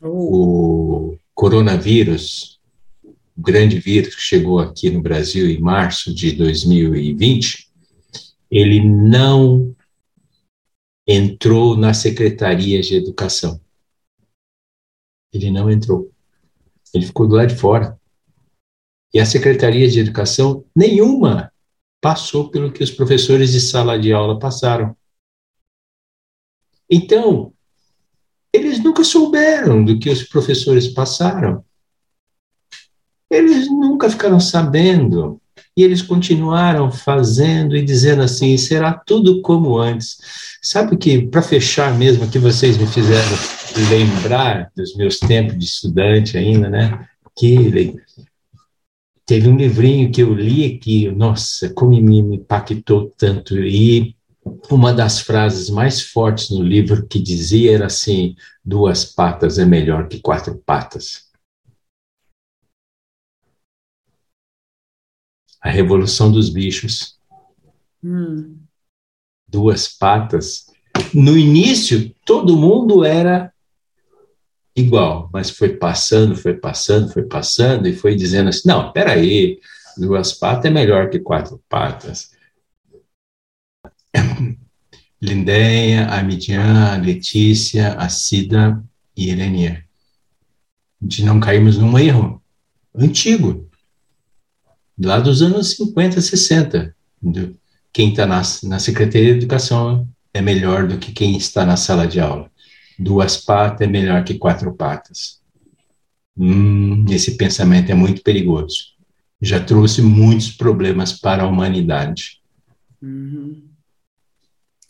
oh. 0.00 1.12
o 1.12 1.18
coronavírus, 1.34 2.60
o 3.04 3.42
grande 3.42 3.80
vírus 3.80 4.14
que 4.14 4.22
chegou 4.22 4.60
aqui 4.60 4.90
no 4.90 5.02
Brasil 5.02 5.50
em 5.50 5.60
março 5.60 6.14
de 6.14 6.32
2020, 6.32 7.68
ele 8.48 8.80
não 8.80 9.74
entrou 11.06 11.76
na 11.76 11.92
Secretaria 11.92 12.80
de 12.80 12.94
Educação. 12.94 13.60
Ele 15.32 15.50
não 15.50 15.70
entrou. 15.70 16.10
Ele 16.94 17.06
ficou 17.06 17.26
do 17.26 17.36
lado 17.36 17.48
de 17.48 17.56
fora. 17.56 17.98
E 19.12 19.20
a 19.20 19.26
Secretaria 19.26 19.88
de 19.88 20.00
Educação, 20.00 20.64
nenhuma, 20.74 21.52
passou 22.00 22.50
pelo 22.50 22.72
que 22.72 22.82
os 22.82 22.90
professores 22.90 23.52
de 23.52 23.60
sala 23.60 23.98
de 23.98 24.12
aula 24.12 24.38
passaram. 24.38 24.96
Então, 26.90 27.52
eles 28.52 28.82
nunca 28.82 29.04
souberam 29.04 29.84
do 29.84 29.98
que 29.98 30.08
os 30.08 30.22
professores 30.22 30.88
passaram. 30.88 31.64
Eles 33.30 33.68
nunca 33.68 34.08
ficaram 34.08 34.40
sabendo. 34.40 35.40
E 35.76 35.82
eles 35.82 36.02
continuaram 36.02 36.90
fazendo 36.90 37.76
e 37.76 37.84
dizendo 37.84 38.22
assim: 38.22 38.56
será 38.56 38.92
tudo 38.92 39.40
como 39.42 39.78
antes. 39.78 40.18
Sabe 40.62 40.96
que, 40.96 41.26
para 41.26 41.42
fechar 41.42 41.96
mesmo, 41.96 42.28
que 42.28 42.38
vocês 42.38 42.76
me 42.76 42.86
fizeram 42.86 43.36
lembrar 43.90 44.70
dos 44.76 44.96
meus 44.96 45.18
tempos 45.18 45.58
de 45.58 45.64
estudante 45.64 46.36
ainda, 46.36 46.68
né? 46.68 47.06
Que 47.36 47.94
teve 49.24 49.48
um 49.48 49.56
livrinho 49.56 50.10
que 50.10 50.22
eu 50.22 50.34
li 50.34 50.78
que, 50.78 51.10
nossa, 51.10 51.68
como 51.70 52.00
me 52.00 52.18
impactou 52.18 53.12
tanto. 53.16 53.58
E 53.58 54.16
uma 54.70 54.92
das 54.92 55.20
frases 55.20 55.68
mais 55.68 56.00
fortes 56.00 56.50
no 56.50 56.62
livro 56.62 57.06
que 57.06 57.20
dizia 57.20 57.74
era 57.74 57.86
assim: 57.86 58.34
duas 58.64 59.04
patas 59.04 59.58
é 59.58 59.64
melhor 59.64 60.08
que 60.08 60.20
quatro 60.20 60.60
patas. 60.64 61.27
A 65.60 65.70
revolução 65.70 66.30
dos 66.30 66.48
bichos. 66.48 67.18
Hum. 68.02 68.56
Duas 69.48 69.88
patas. 69.88 70.66
No 71.12 71.36
início, 71.36 72.14
todo 72.24 72.56
mundo 72.56 73.04
era 73.04 73.52
igual, 74.76 75.28
mas 75.32 75.50
foi 75.50 75.70
passando, 75.70 76.36
foi 76.36 76.54
passando, 76.54 77.12
foi 77.12 77.24
passando 77.24 77.88
e 77.88 77.94
foi 77.94 78.14
dizendo 78.14 78.48
assim: 78.48 78.68
não, 78.68 78.92
peraí, 78.92 79.58
duas 79.96 80.32
patas 80.32 80.66
é 80.66 80.70
melhor 80.70 81.10
que 81.10 81.18
quatro 81.18 81.62
patas. 81.68 82.30
Lindeia, 85.20 86.06
a 86.06 86.22
Midian, 86.22 86.94
a 86.94 86.96
Letícia, 86.96 87.94
a 87.94 88.08
Cida 88.08 88.82
e 89.16 89.30
Elenia. 89.30 89.84
De 91.00 91.24
não 91.24 91.40
cairmos 91.40 91.76
num 91.76 91.98
erro 91.98 92.42
antigo, 92.94 93.67
lá 94.98 95.20
dos 95.20 95.42
anos 95.42 95.76
50, 95.76 96.20
60. 96.20 96.94
Quem 97.92 98.10
está 98.10 98.26
na, 98.26 98.42
na 98.64 98.78
Secretaria 98.78 99.32
de 99.32 99.38
Educação 99.38 100.08
é 100.34 100.40
melhor 100.40 100.86
do 100.86 100.98
que 100.98 101.12
quem 101.12 101.36
está 101.36 101.64
na 101.64 101.76
sala 101.76 102.06
de 102.06 102.20
aula. 102.20 102.50
Duas 102.98 103.36
patas 103.36 103.86
é 103.86 103.90
melhor 103.90 104.24
que 104.24 104.34
quatro 104.34 104.74
patas. 104.74 105.38
Hum, 106.36 107.04
esse 107.08 107.36
pensamento 107.36 107.90
é 107.90 107.94
muito 107.94 108.22
perigoso. 108.22 108.96
Já 109.40 109.60
trouxe 109.60 110.02
muitos 110.02 110.50
problemas 110.50 111.12
para 111.12 111.44
a 111.44 111.46
humanidade. 111.46 112.38
Uhum. 113.00 113.62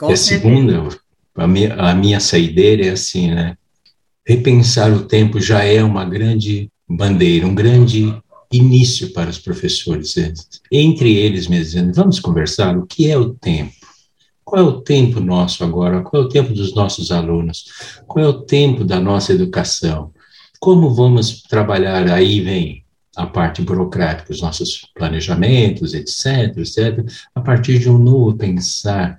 a 0.00 0.16
segunda, 0.16 0.88
a 1.34 1.46
minha, 1.46 1.74
a 1.74 1.94
minha 1.94 2.20
saideira 2.20 2.86
é 2.86 2.90
assim, 2.90 3.30
né? 3.30 3.56
Repensar 4.26 4.90
o 4.92 5.04
tempo 5.04 5.40
já 5.40 5.62
é 5.62 5.82
uma 5.82 6.04
grande 6.04 6.70
bandeira, 6.88 7.46
um 7.46 7.54
grande 7.54 8.14
início 8.52 9.12
para 9.12 9.30
os 9.30 9.38
professores, 9.38 10.14
entre 10.72 11.14
eles 11.14 11.46
mesmos, 11.46 11.72
dizendo, 11.72 11.94
vamos 11.94 12.18
conversar 12.18 12.76
o 12.76 12.86
que 12.86 13.10
é 13.10 13.16
o 13.16 13.34
tempo. 13.34 13.72
Qual 14.44 14.62
é 14.62 14.64
o 14.64 14.80
tempo 14.80 15.20
nosso 15.20 15.62
agora? 15.62 16.00
Qual 16.00 16.22
é 16.22 16.24
o 16.24 16.28
tempo 16.28 16.54
dos 16.54 16.74
nossos 16.74 17.12
alunos? 17.12 17.66
Qual 18.06 18.24
é 18.24 18.28
o 18.28 18.42
tempo 18.42 18.82
da 18.82 18.98
nossa 18.98 19.32
educação? 19.32 20.10
Como 20.58 20.94
vamos 20.94 21.42
trabalhar? 21.42 22.10
Aí 22.10 22.40
vem 22.40 22.84
a 23.14 23.26
parte 23.26 23.60
burocrática, 23.60 24.32
os 24.32 24.40
nossos 24.40 24.90
planejamentos, 24.94 25.92
etc., 25.92 26.56
etc., 26.56 27.04
a 27.34 27.40
partir 27.40 27.78
de 27.78 27.90
um 27.90 27.98
novo 27.98 28.36
pensar 28.36 29.18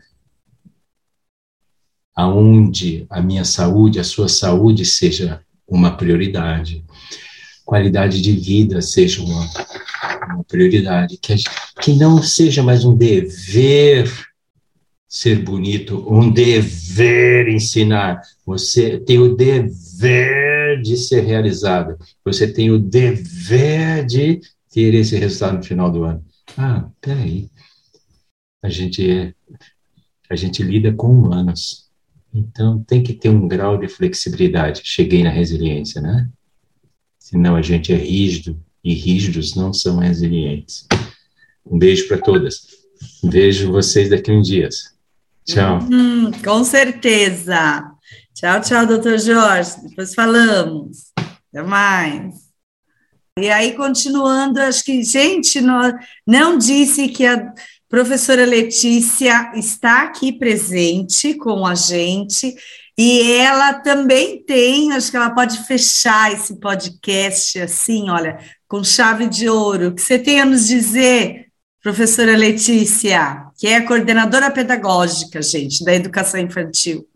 aonde 2.15 3.05
a 3.09 3.21
minha 3.21 3.45
saúde, 3.45 3.99
a 3.99 4.03
sua 4.03 4.27
saúde 4.27 4.85
seja 4.85 5.41
uma 5.67 5.95
prioridade, 5.95 6.83
qualidade 7.69 8.19
de 8.19 8.31
vida 8.31 8.81
seja 8.81 9.21
uma, 9.21 9.47
uma 10.33 10.43
prioridade, 10.43 11.19
que, 11.21 11.35
que 11.79 11.93
não 11.93 12.19
seja 12.23 12.63
mais 12.63 12.83
um 12.83 12.97
dever 12.97 14.11
ser 15.07 15.43
bonito, 15.43 16.03
um 16.11 16.31
dever 16.31 17.47
ensinar. 17.47 18.21
Você 18.43 18.99
tem 18.99 19.19
o 19.19 19.35
dever 19.35 20.81
de 20.81 20.97
ser 20.97 21.21
realizado. 21.21 21.95
Você 22.25 22.51
tem 22.51 22.71
o 22.71 22.79
dever 22.79 24.03
de 24.03 24.41
ter 24.71 24.95
esse 24.95 25.15
resultado 25.15 25.57
no 25.57 25.63
final 25.63 25.91
do 25.91 26.03
ano. 26.03 26.25
Ah, 26.57 26.89
peraí. 26.99 27.51
A 28.63 28.69
gente 28.69 29.11
é, 29.11 29.31
a 30.27 30.35
gente 30.35 30.63
lida 30.63 30.91
com 30.91 31.11
humanos. 31.11 31.87
Então 32.33 32.83
tem 32.83 33.03
que 33.03 33.13
ter 33.13 33.29
um 33.29 33.47
grau 33.47 33.77
de 33.77 33.87
flexibilidade. 33.87 34.81
Cheguei 34.83 35.21
na 35.23 35.29
resiliência, 35.29 36.01
né? 36.01 36.27
Senão 37.19 37.55
a 37.55 37.61
gente 37.61 37.93
é 37.93 37.97
rígido 37.97 38.59
e 38.83 38.93
rígidos 38.93 39.55
não 39.55 39.73
são 39.73 39.97
resilientes. 39.97 40.87
Um 41.65 41.77
beijo 41.77 42.07
para 42.07 42.17
todas. 42.17 42.67
Vejo 43.23 43.71
vocês 43.71 44.09
daqui 44.09 44.31
uns 44.31 44.47
dias. 44.47 44.95
Tchau. 45.45 45.79
Hum, 45.91 46.31
com 46.43 46.63
certeza. 46.63 47.91
Tchau, 48.33 48.61
tchau, 48.61 48.87
doutor 48.87 49.19
Jorge. 49.19 49.71
Depois 49.87 50.15
falamos. 50.15 51.11
Até 51.17 51.61
mais. 51.61 52.49
E 53.37 53.49
aí, 53.49 53.73
continuando, 53.73 54.59
acho 54.59 54.83
que, 54.83 55.03
gente, 55.03 55.61
não, 55.61 55.97
não 56.25 56.57
disse 56.57 57.07
que 57.09 57.25
a 57.25 57.53
professora 57.87 58.45
Letícia 58.45 59.51
está 59.55 60.03
aqui 60.03 60.31
presente 60.31 61.33
com 61.33 61.65
a 61.65 61.73
gente 61.73 62.55
e 63.01 63.31
ela 63.37 63.75
também 63.75 64.43
tem, 64.43 64.91
acho 64.91 65.09
que 65.09 65.15
ela 65.15 65.29
pode 65.29 65.59
fechar 65.59 66.33
esse 66.33 66.59
podcast 66.59 67.57
assim, 67.61 68.09
olha, 68.09 68.37
com 68.67 68.83
chave 68.83 69.25
de 69.25 69.47
ouro. 69.47 69.87
O 69.87 69.95
que 69.95 70.01
você 70.01 70.19
tem 70.19 70.41
a 70.41 70.45
nos 70.45 70.67
dizer, 70.67 71.45
professora 71.81 72.35
Letícia, 72.35 73.45
que 73.57 73.67
é 73.67 73.77
a 73.77 73.87
coordenadora 73.87 74.51
pedagógica, 74.51 75.41
gente, 75.41 75.81
da 75.81 75.93
educação 75.93 76.41
infantil? 76.41 77.07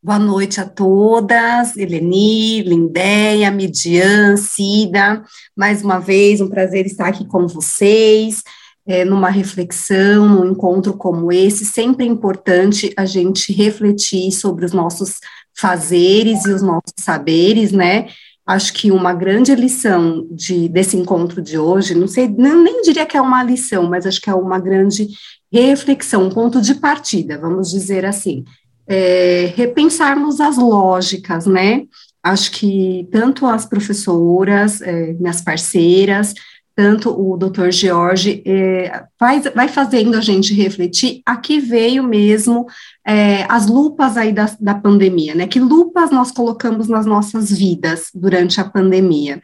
Boa 0.00 0.20
noite 0.20 0.60
a 0.60 0.64
todas, 0.64 1.76
Eleni, 1.76 2.62
Lindéia, 2.62 3.50
Midian, 3.50 4.36
Cida. 4.36 5.24
Mais 5.56 5.82
uma 5.82 5.98
vez, 5.98 6.40
um 6.40 6.48
prazer 6.48 6.86
estar 6.86 7.08
aqui 7.08 7.26
com 7.26 7.48
vocês 7.48 8.40
é, 8.86 9.04
numa 9.04 9.28
reflexão, 9.28 10.28
num 10.28 10.52
encontro 10.52 10.94
como 10.94 11.32
esse, 11.32 11.64
sempre 11.64 12.04
é 12.04 12.08
importante 12.08 12.92
a 12.96 13.04
gente 13.04 13.52
refletir 13.52 14.30
sobre 14.32 14.64
os 14.64 14.72
nossos 14.72 15.18
fazeres 15.58 16.44
e 16.44 16.52
os 16.52 16.62
nossos 16.62 16.94
saberes, 16.98 17.72
né? 17.72 18.08
Acho 18.46 18.72
que 18.74 18.92
uma 18.92 19.12
grande 19.12 19.54
lição 19.54 20.26
de, 20.30 20.68
desse 20.68 20.96
encontro 20.96 21.42
de 21.42 21.58
hoje, 21.58 21.96
não 21.96 22.06
sei, 22.06 22.28
nem 22.28 22.80
diria 22.82 23.04
que 23.04 23.16
é 23.16 23.20
uma 23.20 23.42
lição, 23.42 23.88
mas 23.88 24.06
acho 24.06 24.20
que 24.20 24.30
é 24.30 24.34
uma 24.34 24.60
grande 24.60 25.08
reflexão, 25.52 26.24
um 26.24 26.30
ponto 26.30 26.60
de 26.60 26.74
partida, 26.76 27.38
vamos 27.38 27.70
dizer 27.70 28.04
assim. 28.04 28.44
É, 28.86 29.52
repensarmos 29.56 30.40
as 30.40 30.56
lógicas, 30.56 31.44
né? 31.44 31.82
acho 32.26 32.50
que 32.50 33.08
tanto 33.12 33.46
as 33.46 33.64
professoras, 33.64 34.82
é, 34.82 35.12
minhas 35.12 35.40
parceiras, 35.40 36.34
tanto 36.76 37.10
o 37.10 37.38
doutor 37.38 37.72
George, 37.72 38.42
é, 38.44 39.02
vai, 39.18 39.40
vai 39.40 39.66
fazendo 39.66 40.14
a 40.14 40.20
gente 40.20 40.52
refletir, 40.52 41.22
aqui 41.24 41.58
veio 41.58 42.02
mesmo 42.04 42.66
é, 43.04 43.44
as 43.48 43.66
lupas 43.66 44.18
aí 44.18 44.30
da, 44.30 44.54
da 44.60 44.74
pandemia, 44.74 45.34
né? 45.34 45.46
Que 45.46 45.58
lupas 45.58 46.10
nós 46.10 46.30
colocamos 46.30 46.86
nas 46.86 47.06
nossas 47.06 47.50
vidas 47.50 48.10
durante 48.14 48.60
a 48.60 48.64
pandemia. 48.64 49.40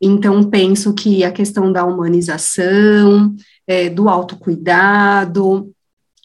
Então, 0.00 0.42
penso 0.44 0.94
que 0.94 1.22
a 1.22 1.30
questão 1.30 1.70
da 1.70 1.84
humanização, 1.84 3.36
é, 3.66 3.90
do 3.90 4.08
autocuidado, 4.08 5.70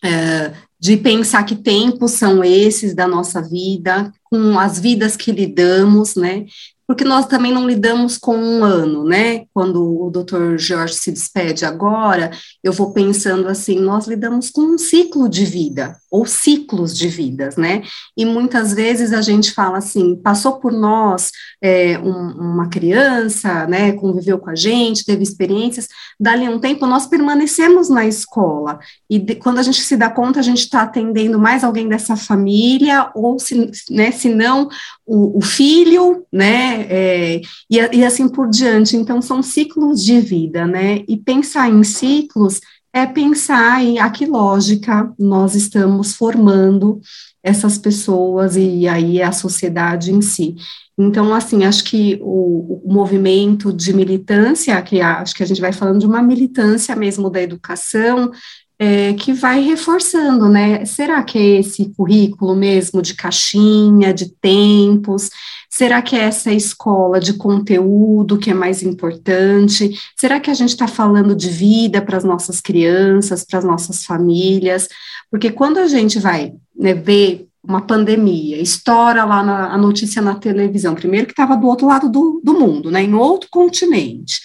é, 0.01 0.53
de 0.79 0.95
pensar 0.95 1.43
que 1.43 1.55
tempos 1.55 2.11
são 2.11 2.41
esses 2.41 2.95
da 2.95 3.07
nossa 3.07 3.41
vida, 3.41 4.09
com 4.25 4.59
as 4.59 4.79
vidas 4.79 5.15
que 5.15 5.31
lidamos, 5.31 6.15
né? 6.15 6.45
porque 6.87 7.03
nós 7.03 7.25
também 7.25 7.51
não 7.51 7.67
lidamos 7.67 8.17
com 8.17 8.37
um 8.37 8.63
ano, 8.63 9.03
né? 9.03 9.45
Quando 9.53 10.05
o 10.05 10.09
doutor 10.11 10.57
Jorge 10.59 10.93
se 10.93 11.11
despede 11.11 11.65
agora, 11.65 12.31
eu 12.63 12.71
vou 12.71 12.93
pensando 12.93 13.47
assim, 13.47 13.79
nós 13.79 14.07
lidamos 14.07 14.51
com 14.51 14.61
um 14.61 14.77
ciclo 14.77 15.27
de 15.27 15.45
vida, 15.45 15.97
ou 16.11 16.25
ciclos 16.25 16.95
de 16.95 17.07
vidas, 17.07 17.55
né? 17.55 17.81
E 18.15 18.23
muitas 18.23 18.73
vezes 18.73 19.13
a 19.13 19.21
gente 19.21 19.51
fala 19.51 19.79
assim, 19.79 20.15
passou 20.15 20.59
por 20.59 20.71
nós 20.71 21.31
é, 21.61 21.97
um, 21.97 22.53
uma 22.53 22.69
criança, 22.69 23.65
né, 23.67 23.93
conviveu 23.93 24.37
com 24.37 24.49
a 24.49 24.55
gente, 24.55 25.05
teve 25.05 25.23
experiências, 25.23 25.87
dali 26.19 26.45
a 26.45 26.51
um 26.51 26.59
tempo 26.59 26.85
nós 26.85 27.07
permanecemos 27.07 27.89
na 27.89 28.05
escola, 28.05 28.79
e 29.09 29.17
de, 29.17 29.35
quando 29.35 29.57
a 29.57 29.63
gente 29.63 29.81
se 29.81 29.97
dá 29.97 30.09
conta, 30.09 30.39
a 30.39 30.43
gente 30.43 30.59
está 30.59 30.83
atendendo 30.83 31.39
mais 31.39 31.63
alguém 31.63 31.89
dessa 31.89 32.15
família, 32.15 33.09
ou 33.15 33.39
se, 33.39 33.71
né, 33.89 34.11
se 34.11 34.24
não, 34.29 34.69
o, 35.05 35.37
o 35.37 35.41
filho, 35.41 36.25
né, 36.31 36.85
é, 36.89 37.41
e, 37.69 37.77
e 37.77 38.03
assim 38.03 38.27
por 38.27 38.49
diante, 38.49 38.95
então 38.95 39.21
são 39.21 39.41
ciclos 39.41 40.03
de 40.03 40.19
vida, 40.19 40.65
né, 40.65 41.03
e 41.07 41.17
pensar 41.17 41.69
em 41.69 41.83
ciclos 41.83 42.61
é 42.93 43.05
pensar 43.05 43.83
em 43.83 43.99
a 43.99 44.09
que 44.09 44.25
lógica 44.25 45.13
nós 45.19 45.53
estamos 45.53 46.15
formando 46.15 47.01
essas 47.43 47.77
pessoas 47.77 48.55
e 48.55 48.87
aí 48.87 49.21
a 49.21 49.33
sociedade 49.33 50.13
em 50.13 50.21
si. 50.21 50.55
Então, 50.97 51.33
assim, 51.33 51.65
acho 51.65 51.83
que 51.83 52.17
o, 52.21 52.81
o, 52.85 52.93
movimento 52.93 53.73
de 53.73 53.91
militância, 53.91 54.81
que 54.81 55.01
acho 55.01 55.35
que 55.35 55.43
a 55.43 55.45
gente 55.45 55.59
vai 55.59 55.73
falando 55.73 55.99
de 55.99 56.05
uma 56.05 56.23
militância 56.23 56.95
mesmo 56.95 57.29
da 57.29 57.41
educação, 57.41 58.31
é, 58.77 59.13
que 59.13 59.31
vai 59.31 59.61
reforçando, 59.61 60.49
né? 60.49 60.83
Será 60.85 61.23
que 61.23 61.37
é 61.37 61.59
esse 61.59 61.93
currículo 61.95 62.55
mesmo 62.55 63.01
de 63.01 63.13
caixinha, 63.13 64.13
de 64.13 64.29
tempos? 64.29 65.29
Será 65.69 66.01
que 66.01 66.15
é 66.15 66.19
essa 66.19 66.51
escola 66.51 67.19
de 67.19 67.33
conteúdo 67.33 68.37
que 68.37 68.49
é 68.49 68.53
mais 68.53 68.83
importante? 68.83 69.97
Será 70.17 70.39
que 70.39 70.49
a 70.49 70.53
gente 70.53 70.69
está 70.69 70.87
falando 70.87 71.35
de 71.35 71.49
vida 71.49 72.01
para 72.01 72.17
as 72.17 72.23
nossas 72.23 72.59
crianças, 72.61 73.45
para 73.45 73.59
as 73.59 73.65
nossas 73.65 74.05
famílias? 74.05 74.87
Porque 75.31 75.51
quando 75.51 75.77
a 75.77 75.87
gente 75.87 76.19
vai 76.19 76.53
né, 76.77 76.93
ver 76.93 77.47
uma 77.63 77.81
pandemia, 77.81 78.61
estoura 78.61 79.25
lá 79.25 79.43
na, 79.43 79.73
a 79.73 79.77
notícia 79.77 80.21
na 80.21 80.35
televisão, 80.35 80.93
primeiro 80.93 81.25
que 81.25 81.33
estava 81.33 81.57
do 81.57 81.67
outro 81.67 81.87
lado 81.87 82.09
do, 82.09 82.41
do 82.43 82.53
mundo, 82.53 82.91
né, 82.91 83.03
em 83.03 83.13
outro 83.13 83.49
continente. 83.49 84.39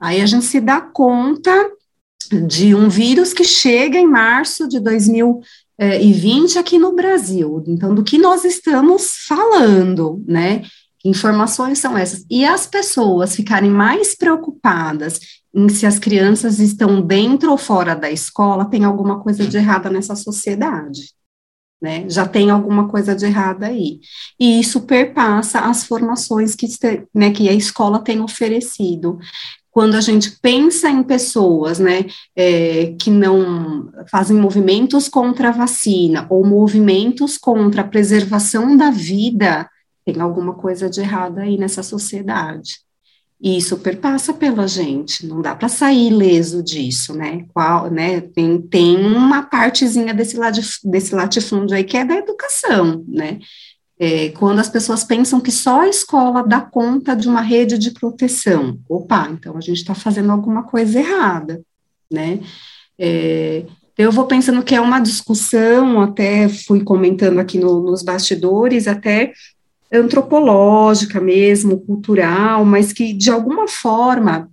Aí 0.00 0.20
a 0.20 0.26
gente 0.26 0.44
se 0.44 0.60
dá 0.60 0.80
conta 0.80 1.70
de 2.28 2.74
um 2.74 2.88
vírus 2.88 3.32
que 3.32 3.44
chega 3.44 3.98
em 3.98 4.06
março 4.06 4.68
de 4.68 4.80
2020 4.80 6.58
aqui 6.58 6.78
no 6.78 6.92
Brasil. 6.92 7.62
Então, 7.66 7.94
do 7.94 8.04
que 8.04 8.18
nós 8.18 8.44
estamos 8.44 9.24
falando, 9.26 10.22
né? 10.26 10.62
Informações 11.04 11.78
são 11.78 11.96
essas? 11.96 12.24
E 12.28 12.44
as 12.44 12.66
pessoas 12.66 13.36
ficarem 13.36 13.70
mais 13.70 14.16
preocupadas 14.16 15.20
em 15.54 15.68
se 15.68 15.86
as 15.86 15.98
crianças 15.98 16.58
estão 16.58 17.00
dentro 17.00 17.50
ou 17.50 17.56
fora 17.56 17.94
da 17.94 18.10
escola, 18.10 18.66
tem 18.66 18.84
alguma 18.84 19.20
coisa 19.20 19.46
de 19.46 19.56
errada 19.56 19.88
nessa 19.88 20.14
sociedade. 20.14 21.14
Né, 21.78 22.08
já 22.08 22.26
tem 22.26 22.50
alguma 22.50 22.88
coisa 22.88 23.14
de 23.14 23.26
errada 23.26 23.66
aí. 23.66 24.00
E 24.40 24.58
isso 24.58 24.80
perpassa 24.86 25.60
as 25.60 25.84
formações 25.84 26.54
que, 26.54 26.66
né, 27.14 27.30
que 27.30 27.50
a 27.50 27.52
escola 27.52 27.98
tem 28.02 28.18
oferecido 28.22 29.18
quando 29.76 29.94
a 29.94 30.00
gente 30.00 30.38
pensa 30.40 30.88
em 30.88 31.02
pessoas, 31.02 31.78
né, 31.78 32.06
é, 32.34 32.94
que 32.98 33.10
não 33.10 33.92
fazem 34.10 34.34
movimentos 34.34 35.06
contra 35.06 35.50
a 35.50 35.52
vacina 35.52 36.26
ou 36.30 36.46
movimentos 36.46 37.36
contra 37.36 37.82
a 37.82 37.86
preservação 37.86 38.74
da 38.74 38.88
vida, 38.88 39.68
tem 40.02 40.18
alguma 40.18 40.54
coisa 40.54 40.88
de 40.88 41.00
errado 41.02 41.40
aí 41.40 41.58
nessa 41.58 41.82
sociedade. 41.82 42.78
E 43.38 43.58
isso 43.58 43.76
perpassa 43.76 44.32
pela 44.32 44.66
gente, 44.66 45.26
não 45.26 45.42
dá 45.42 45.54
para 45.54 45.68
sair 45.68 46.08
ileso 46.08 46.62
disso, 46.62 47.12
né? 47.12 47.44
Qual, 47.52 47.90
né? 47.90 48.22
Tem, 48.22 48.58
tem 48.62 48.96
uma 49.04 49.42
partezinha 49.42 50.14
desse, 50.14 50.38
desse 50.84 51.14
latifúndio 51.14 51.76
aí 51.76 51.84
que 51.84 51.98
é 51.98 52.04
da 52.06 52.16
educação, 52.16 53.04
né? 53.06 53.40
É, 53.98 54.28
quando 54.30 54.58
as 54.58 54.68
pessoas 54.68 55.02
pensam 55.02 55.40
que 55.40 55.50
só 55.50 55.80
a 55.80 55.88
escola 55.88 56.46
dá 56.46 56.60
conta 56.60 57.16
de 57.16 57.28
uma 57.28 57.40
rede 57.40 57.78
de 57.78 57.92
proteção, 57.92 58.78
opa, 58.88 59.28
então 59.30 59.56
a 59.56 59.60
gente 59.60 59.78
está 59.78 59.94
fazendo 59.94 60.30
alguma 60.30 60.64
coisa 60.64 60.98
errada, 60.98 61.62
né? 62.10 62.40
É, 62.98 63.64
eu 63.96 64.12
vou 64.12 64.26
pensando 64.26 64.62
que 64.62 64.74
é 64.74 64.80
uma 64.80 65.00
discussão, 65.00 66.02
até 66.02 66.48
fui 66.48 66.84
comentando 66.84 67.38
aqui 67.38 67.58
no, 67.58 67.80
nos 67.80 68.02
bastidores, 68.02 68.86
até 68.86 69.32
antropológica 69.90 71.18
mesmo, 71.18 71.80
cultural, 71.80 72.64
mas 72.64 72.92
que 72.92 73.14
de 73.14 73.30
alguma 73.30 73.66
forma 73.66 74.50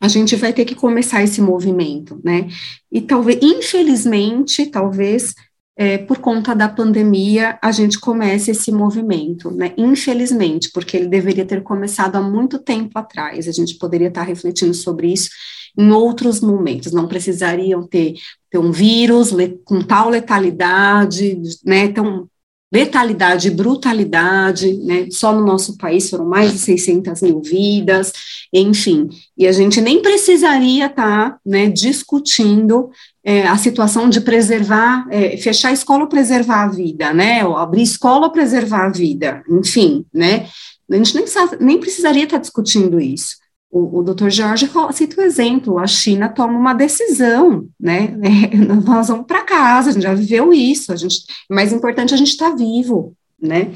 a 0.00 0.08
gente 0.08 0.36
vai 0.36 0.52
ter 0.52 0.64
que 0.64 0.74
começar 0.74 1.24
esse 1.24 1.40
movimento, 1.40 2.20
né? 2.22 2.48
E 2.92 3.00
talvez, 3.00 3.38
infelizmente, 3.42 4.66
talvez 4.66 5.34
é, 5.76 5.98
por 5.98 6.18
conta 6.18 6.54
da 6.54 6.68
pandemia, 6.68 7.58
a 7.62 7.70
gente 7.70 8.00
começa 8.00 8.50
esse 8.50 8.72
movimento, 8.72 9.50
né? 9.50 9.74
Infelizmente, 9.76 10.70
porque 10.72 10.96
ele 10.96 11.06
deveria 11.06 11.44
ter 11.44 11.62
começado 11.62 12.16
há 12.16 12.22
muito 12.22 12.58
tempo 12.58 12.98
atrás. 12.98 13.46
A 13.46 13.52
gente 13.52 13.74
poderia 13.74 14.08
estar 14.08 14.22
refletindo 14.22 14.72
sobre 14.72 15.12
isso 15.12 15.28
em 15.76 15.90
outros 15.90 16.40
momentos. 16.40 16.92
Não 16.92 17.06
precisariam 17.06 17.86
ter, 17.86 18.14
ter 18.50 18.56
um 18.58 18.72
vírus 18.72 19.32
com 19.64 19.82
tal 19.82 20.08
letalidade, 20.08 21.38
né? 21.62 21.88
Tão 21.88 22.26
letalidade 22.72 23.48
e 23.48 23.50
brutalidade, 23.50 24.76
né? 24.78 25.06
Só 25.10 25.32
no 25.32 25.44
nosso 25.44 25.76
país 25.76 26.10
foram 26.10 26.26
mais 26.26 26.52
de 26.52 26.58
600 26.58 27.22
mil 27.22 27.40
vidas, 27.40 28.12
enfim. 28.52 29.08
E 29.38 29.46
a 29.46 29.52
gente 29.52 29.80
nem 29.80 30.02
precisaria 30.02 30.86
estar, 30.86 31.30
tá, 31.30 31.38
né, 31.46 31.68
discutindo 31.68 32.90
é, 33.24 33.46
a 33.46 33.56
situação 33.56 34.08
de 34.08 34.20
preservar, 34.20 35.06
é, 35.10 35.36
fechar 35.36 35.68
a 35.68 35.72
escola 35.72 36.02
ou 36.02 36.08
preservar 36.08 36.64
a 36.64 36.68
vida, 36.68 37.12
né? 37.12 37.44
Ou 37.44 37.56
abrir 37.56 37.82
escola 37.82 38.26
ou 38.26 38.32
preservar 38.32 38.86
a 38.86 38.92
vida, 38.92 39.42
enfim, 39.48 40.04
né? 40.12 40.46
A 40.90 40.96
gente 40.96 41.14
nem, 41.14 41.24
nem 41.60 41.80
precisaria 41.80 42.24
estar 42.24 42.38
discutindo 42.38 43.00
isso. 43.00 43.36
O, 43.70 43.98
o 43.98 44.02
doutor 44.02 44.30
Jorge 44.30 44.70
cita 44.92 45.20
o 45.20 45.24
exemplo, 45.24 45.78
a 45.78 45.86
China 45.86 46.28
toma 46.28 46.58
uma 46.58 46.72
decisão, 46.72 47.68
né? 47.78 48.16
É, 48.22 48.56
nós 48.56 49.08
vamos 49.08 49.26
para 49.26 49.44
casa, 49.44 49.90
a 49.90 49.92
gente 49.92 50.02
já 50.02 50.14
viveu 50.14 50.52
isso, 50.52 50.92
a 50.92 50.96
gente, 50.96 51.24
mais 51.50 51.72
importante 51.72 52.14
a 52.14 52.16
gente 52.16 52.30
estar 52.30 52.50
tá 52.50 52.56
vivo, 52.56 53.14
né? 53.40 53.72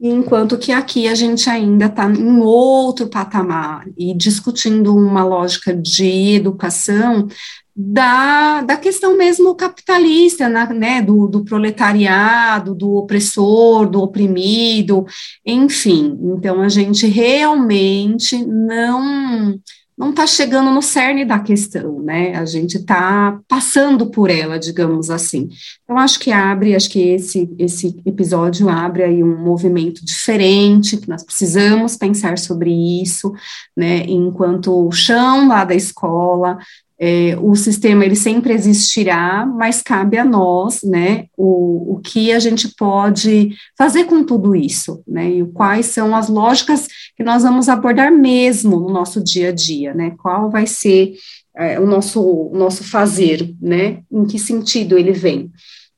enquanto 0.00 0.58
que 0.58 0.72
aqui 0.72 1.08
a 1.08 1.14
gente 1.14 1.48
ainda 1.48 1.86
está 1.86 2.04
em 2.10 2.40
outro 2.40 3.08
patamar 3.08 3.86
e 3.96 4.14
discutindo 4.14 4.94
uma 4.94 5.24
lógica 5.24 5.74
de 5.74 6.34
educação 6.34 7.28
da, 7.76 8.60
da 8.62 8.76
questão 8.76 9.16
mesmo 9.16 9.54
capitalista, 9.54 10.48
né, 10.48 11.02
do, 11.02 11.26
do 11.26 11.44
proletariado, 11.44 12.74
do 12.74 12.94
opressor, 12.94 13.88
do 13.88 14.00
oprimido, 14.00 15.04
enfim. 15.44 16.16
Então, 16.22 16.60
a 16.60 16.68
gente 16.68 17.06
realmente 17.06 18.44
não 18.44 19.58
não 19.96 20.10
está 20.10 20.26
chegando 20.26 20.72
no 20.72 20.82
cerne 20.82 21.24
da 21.24 21.38
questão, 21.38 22.00
né? 22.00 22.34
A 22.34 22.44
gente 22.44 22.78
está 22.78 23.38
passando 23.46 24.10
por 24.10 24.28
ela, 24.28 24.58
digamos 24.58 25.08
assim. 25.08 25.48
Então, 25.84 25.96
acho 25.96 26.18
que 26.18 26.32
abre, 26.32 26.74
acho 26.74 26.90
que 26.90 27.00
esse, 27.00 27.48
esse 27.58 27.96
episódio 28.04 28.68
abre 28.68 29.04
aí 29.04 29.22
um 29.22 29.38
movimento 29.38 30.04
diferente, 30.04 30.96
que 30.96 31.08
nós 31.08 31.22
precisamos 31.22 31.96
pensar 31.96 32.38
sobre 32.38 32.72
isso, 32.72 33.32
né? 33.76 34.04
Enquanto 34.08 34.86
o 34.86 34.90
chão 34.90 35.46
lá 35.46 35.64
da 35.64 35.76
escola, 35.76 36.58
é, 37.06 37.36
o 37.38 37.54
sistema 37.54 38.02
ele 38.02 38.16
sempre 38.16 38.54
existirá, 38.54 39.44
mas 39.44 39.82
cabe 39.82 40.16
a 40.16 40.24
nós, 40.24 40.82
né, 40.82 41.26
o, 41.36 41.96
o 41.96 42.00
que 42.00 42.32
a 42.32 42.38
gente 42.38 42.74
pode 42.78 43.50
fazer 43.76 44.04
com 44.04 44.24
tudo 44.24 44.56
isso, 44.56 45.02
né, 45.06 45.30
e 45.30 45.44
quais 45.52 45.84
são 45.84 46.16
as 46.16 46.30
lógicas 46.30 46.88
que 47.14 47.22
nós 47.22 47.42
vamos 47.42 47.68
abordar 47.68 48.10
mesmo 48.10 48.80
no 48.80 48.88
nosso 48.88 49.22
dia 49.22 49.50
a 49.50 49.52
dia, 49.52 49.92
né, 49.92 50.14
qual 50.22 50.50
vai 50.50 50.66
ser 50.66 51.12
é, 51.54 51.78
o 51.78 51.86
nosso, 51.86 52.22
o 52.22 52.56
nosso 52.56 52.82
fazer, 52.82 53.54
né, 53.60 53.98
em 54.10 54.24
que 54.24 54.38
sentido 54.38 54.96
ele 54.96 55.12
vem. 55.12 55.52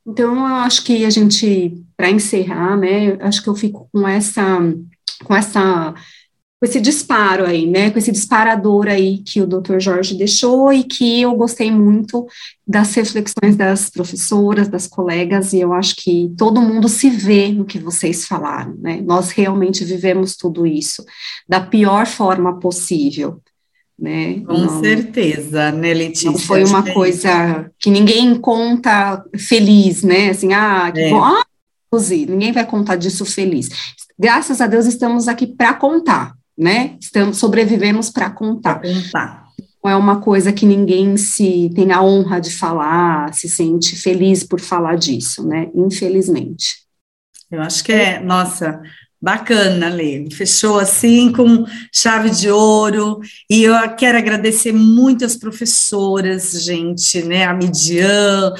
Então, 0.04 0.34
eu 0.34 0.44
acho 0.56 0.82
que 0.84 1.04
a 1.04 1.10
gente, 1.10 1.84
para 1.96 2.10
encerrar, 2.10 2.76
né, 2.76 3.16
acho 3.20 3.40
que 3.44 3.48
eu 3.48 3.54
fico 3.54 3.88
com 3.92 4.08
essa 4.08 4.60
com 5.24 5.34
essa 5.34 5.94
esse 6.66 6.80
disparo 6.80 7.46
aí, 7.46 7.66
né, 7.66 7.90
com 7.90 7.98
esse 7.98 8.12
disparador 8.12 8.88
aí 8.88 9.18
que 9.18 9.40
o 9.40 9.46
Dr. 9.46 9.78
Jorge 9.78 10.14
deixou 10.14 10.72
e 10.72 10.84
que 10.84 11.22
eu 11.22 11.34
gostei 11.34 11.70
muito 11.70 12.26
das 12.66 12.94
reflexões 12.94 13.56
das 13.56 13.88
professoras, 13.88 14.68
das 14.68 14.86
colegas, 14.86 15.52
e 15.52 15.60
eu 15.60 15.72
acho 15.72 15.96
que 15.96 16.32
todo 16.36 16.60
mundo 16.60 16.88
se 16.88 17.08
vê 17.08 17.48
no 17.48 17.64
que 17.64 17.78
vocês 17.78 18.26
falaram, 18.26 18.74
né, 18.78 19.00
nós 19.04 19.30
realmente 19.30 19.84
vivemos 19.84 20.36
tudo 20.36 20.66
isso 20.66 21.04
da 21.48 21.60
pior 21.60 22.06
forma 22.06 22.60
possível, 22.60 23.40
né. 23.98 24.40
Com 24.40 24.58
não, 24.58 24.80
certeza, 24.80 25.72
né, 25.72 25.94
Letícia? 25.94 26.30
Não 26.30 26.38
foi 26.38 26.64
uma 26.64 26.82
coisa 26.92 27.70
que 27.78 27.90
ninguém 27.90 28.34
conta 28.34 29.24
feliz, 29.38 30.02
né, 30.02 30.30
assim, 30.30 30.52
ah, 30.52 30.90
que 30.92 31.00
é. 31.00 31.10
bom, 31.10 31.24
ah, 31.24 31.42
ninguém 32.28 32.52
vai 32.52 32.66
contar 32.66 32.96
disso 32.96 33.24
feliz. 33.24 33.68
Graças 34.18 34.60
a 34.60 34.66
Deus 34.66 34.86
estamos 34.86 35.28
aqui 35.28 35.46
para 35.46 35.74
contar, 35.74 36.35
né? 36.56 36.96
Estamos, 37.00 37.38
sobrevivemos 37.38 38.10
para 38.10 38.30
contar. 38.30 38.80
contar. 38.80 39.46
Não 39.82 39.90
é 39.90 39.96
uma 39.96 40.20
coisa 40.20 40.52
que 40.52 40.66
ninguém 40.66 41.16
se 41.16 41.70
tem 41.74 41.92
a 41.92 42.02
honra 42.02 42.40
de 42.40 42.50
falar, 42.50 43.32
se 43.32 43.48
sente 43.48 43.94
feliz 43.94 44.42
por 44.42 44.60
falar 44.60 44.96
disso, 44.96 45.46
né? 45.46 45.68
Infelizmente. 45.74 46.86
Eu 47.50 47.62
acho 47.62 47.84
que 47.84 47.92
é, 47.92 48.18
nossa, 48.18 48.82
bacana, 49.20 49.88
Lê. 49.88 50.28
Fechou 50.30 50.78
assim 50.78 51.32
com 51.32 51.64
chave 51.92 52.30
de 52.30 52.50
ouro. 52.50 53.20
E 53.48 53.62
eu 53.62 53.74
quero 53.96 54.18
agradecer 54.18 54.72
muito 54.72 55.24
as 55.24 55.36
professoras, 55.36 56.64
gente, 56.64 57.22
né? 57.22 57.44
A 57.44 57.54
Midian, 57.54 58.52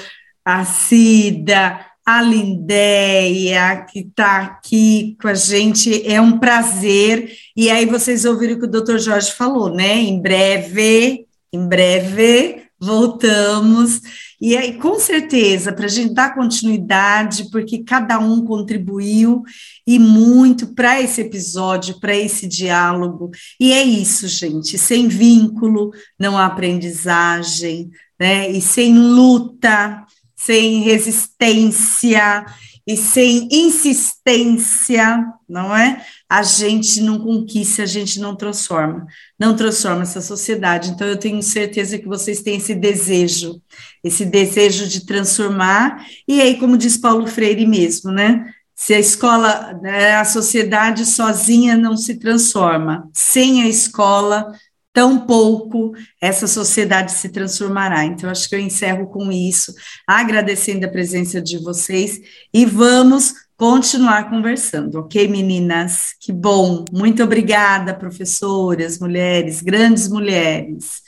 a 0.45 0.65
Cida, 0.65 1.86
a 2.07 2.23
Lindéia, 2.23 3.85
que 3.85 3.99
está 3.99 4.38
aqui 4.38 5.16
com 5.21 5.27
a 5.27 5.35
gente, 5.35 6.07
é 6.07 6.21
um 6.21 6.38
prazer. 6.38 7.37
E 7.57 7.69
aí 7.69 7.85
vocês 7.85 8.25
ouviram 8.25 8.55
o 8.55 8.59
que 8.61 8.64
o 8.66 8.71
doutor 8.71 9.01
Jorge 9.01 9.33
falou, 9.33 9.75
né? 9.75 9.97
Em 9.97 10.23
breve, 10.23 11.27
em 11.53 11.66
breve, 11.66 12.62
voltamos. 12.79 14.01
E 14.40 14.57
aí, 14.57 14.75
com 14.79 15.01
certeza, 15.01 15.73
para 15.73 15.87
a 15.87 15.88
gente 15.88 16.14
dar 16.14 16.35
continuidade, 16.35 17.51
porque 17.51 17.83
cada 17.83 18.21
um 18.21 18.45
contribuiu 18.45 19.42
e 19.85 19.99
muito 19.99 20.75
para 20.75 21.01
esse 21.03 21.23
episódio, 21.23 21.99
para 21.99 22.14
esse 22.14 22.47
diálogo. 22.47 23.31
E 23.59 23.73
é 23.73 23.83
isso, 23.83 24.29
gente. 24.29 24.79
Sem 24.79 25.09
vínculo, 25.09 25.90
não 26.16 26.38
há 26.38 26.47
aprendizagem, 26.47 27.90
né? 28.21 28.49
E 28.51 28.61
sem 28.61 28.97
luta, 28.97 30.05
sem 30.37 30.83
resistência 30.83 32.44
e 32.87 32.96
sem 32.96 33.49
insistência, 33.51 35.25
não 35.49 35.75
é? 35.75 36.07
A 36.29 36.44
gente 36.44 37.01
não 37.01 37.18
conquista, 37.18 37.83
a 37.83 37.87
gente 37.87 38.20
não 38.20 38.37
transforma, 38.37 39.07
não 39.37 39.57
transforma 39.57 40.03
essa 40.03 40.20
sociedade. 40.20 40.90
Então, 40.90 41.09
eu 41.09 41.16
tenho 41.16 41.42
certeza 41.42 41.99
que 41.99 42.07
vocês 42.07 42.42
têm 42.42 42.59
esse 42.59 42.77
desejo, 42.77 43.61
esse 44.05 44.25
desejo 44.25 44.87
de 44.87 45.05
transformar. 45.05 46.07
E 46.29 46.40
aí, 46.40 46.59
como 46.59 46.79
diz 46.79 46.96
Paulo 46.96 47.27
Freire 47.27 47.66
mesmo, 47.66 48.12
né? 48.12 48.53
Se 48.72 48.94
a 48.94 49.01
escola, 49.01 49.72
né, 49.83 50.16
a 50.16 50.25
sociedade 50.25 51.07
sozinha 51.07 51.77
não 51.77 51.96
se 51.96 52.16
transforma, 52.16 53.09
sem 53.12 53.62
a 53.62 53.68
escola 53.68 54.53
tão 54.97 55.27
pouco 55.27 55.93
essa 56.19 56.47
sociedade 56.47 57.13
se 57.13 57.29
transformará. 57.29 58.07
Então, 58.07 58.31
acho 58.31 58.49
que 58.49 58.55
eu 58.55 58.59
encerro 58.59 59.09
com 59.09 59.31
isso, 59.31 59.75
agradecendo 60.07 60.87
a 60.87 60.89
presença 60.89 61.39
de 61.39 61.59
vocês 61.59 62.19
e 62.51 62.65
vamos 62.65 63.35
continuar 63.59 64.31
conversando, 64.31 65.01
ok, 65.01 65.29
meninas? 65.29 66.15
Que 66.19 66.33
bom. 66.33 66.87
Muito 66.91 67.23
obrigada, 67.23 67.93
professoras, 67.93 68.99
mulheres, 68.99 69.61
grandes 69.61 70.09
mulheres. 70.09 71.03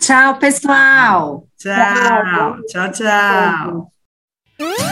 Tchau, 0.00 0.38
pessoal. 0.38 1.46
Tchau, 1.58 2.62
tchau, 2.66 2.92
tchau. 2.92 3.92
tchau. 4.58 4.88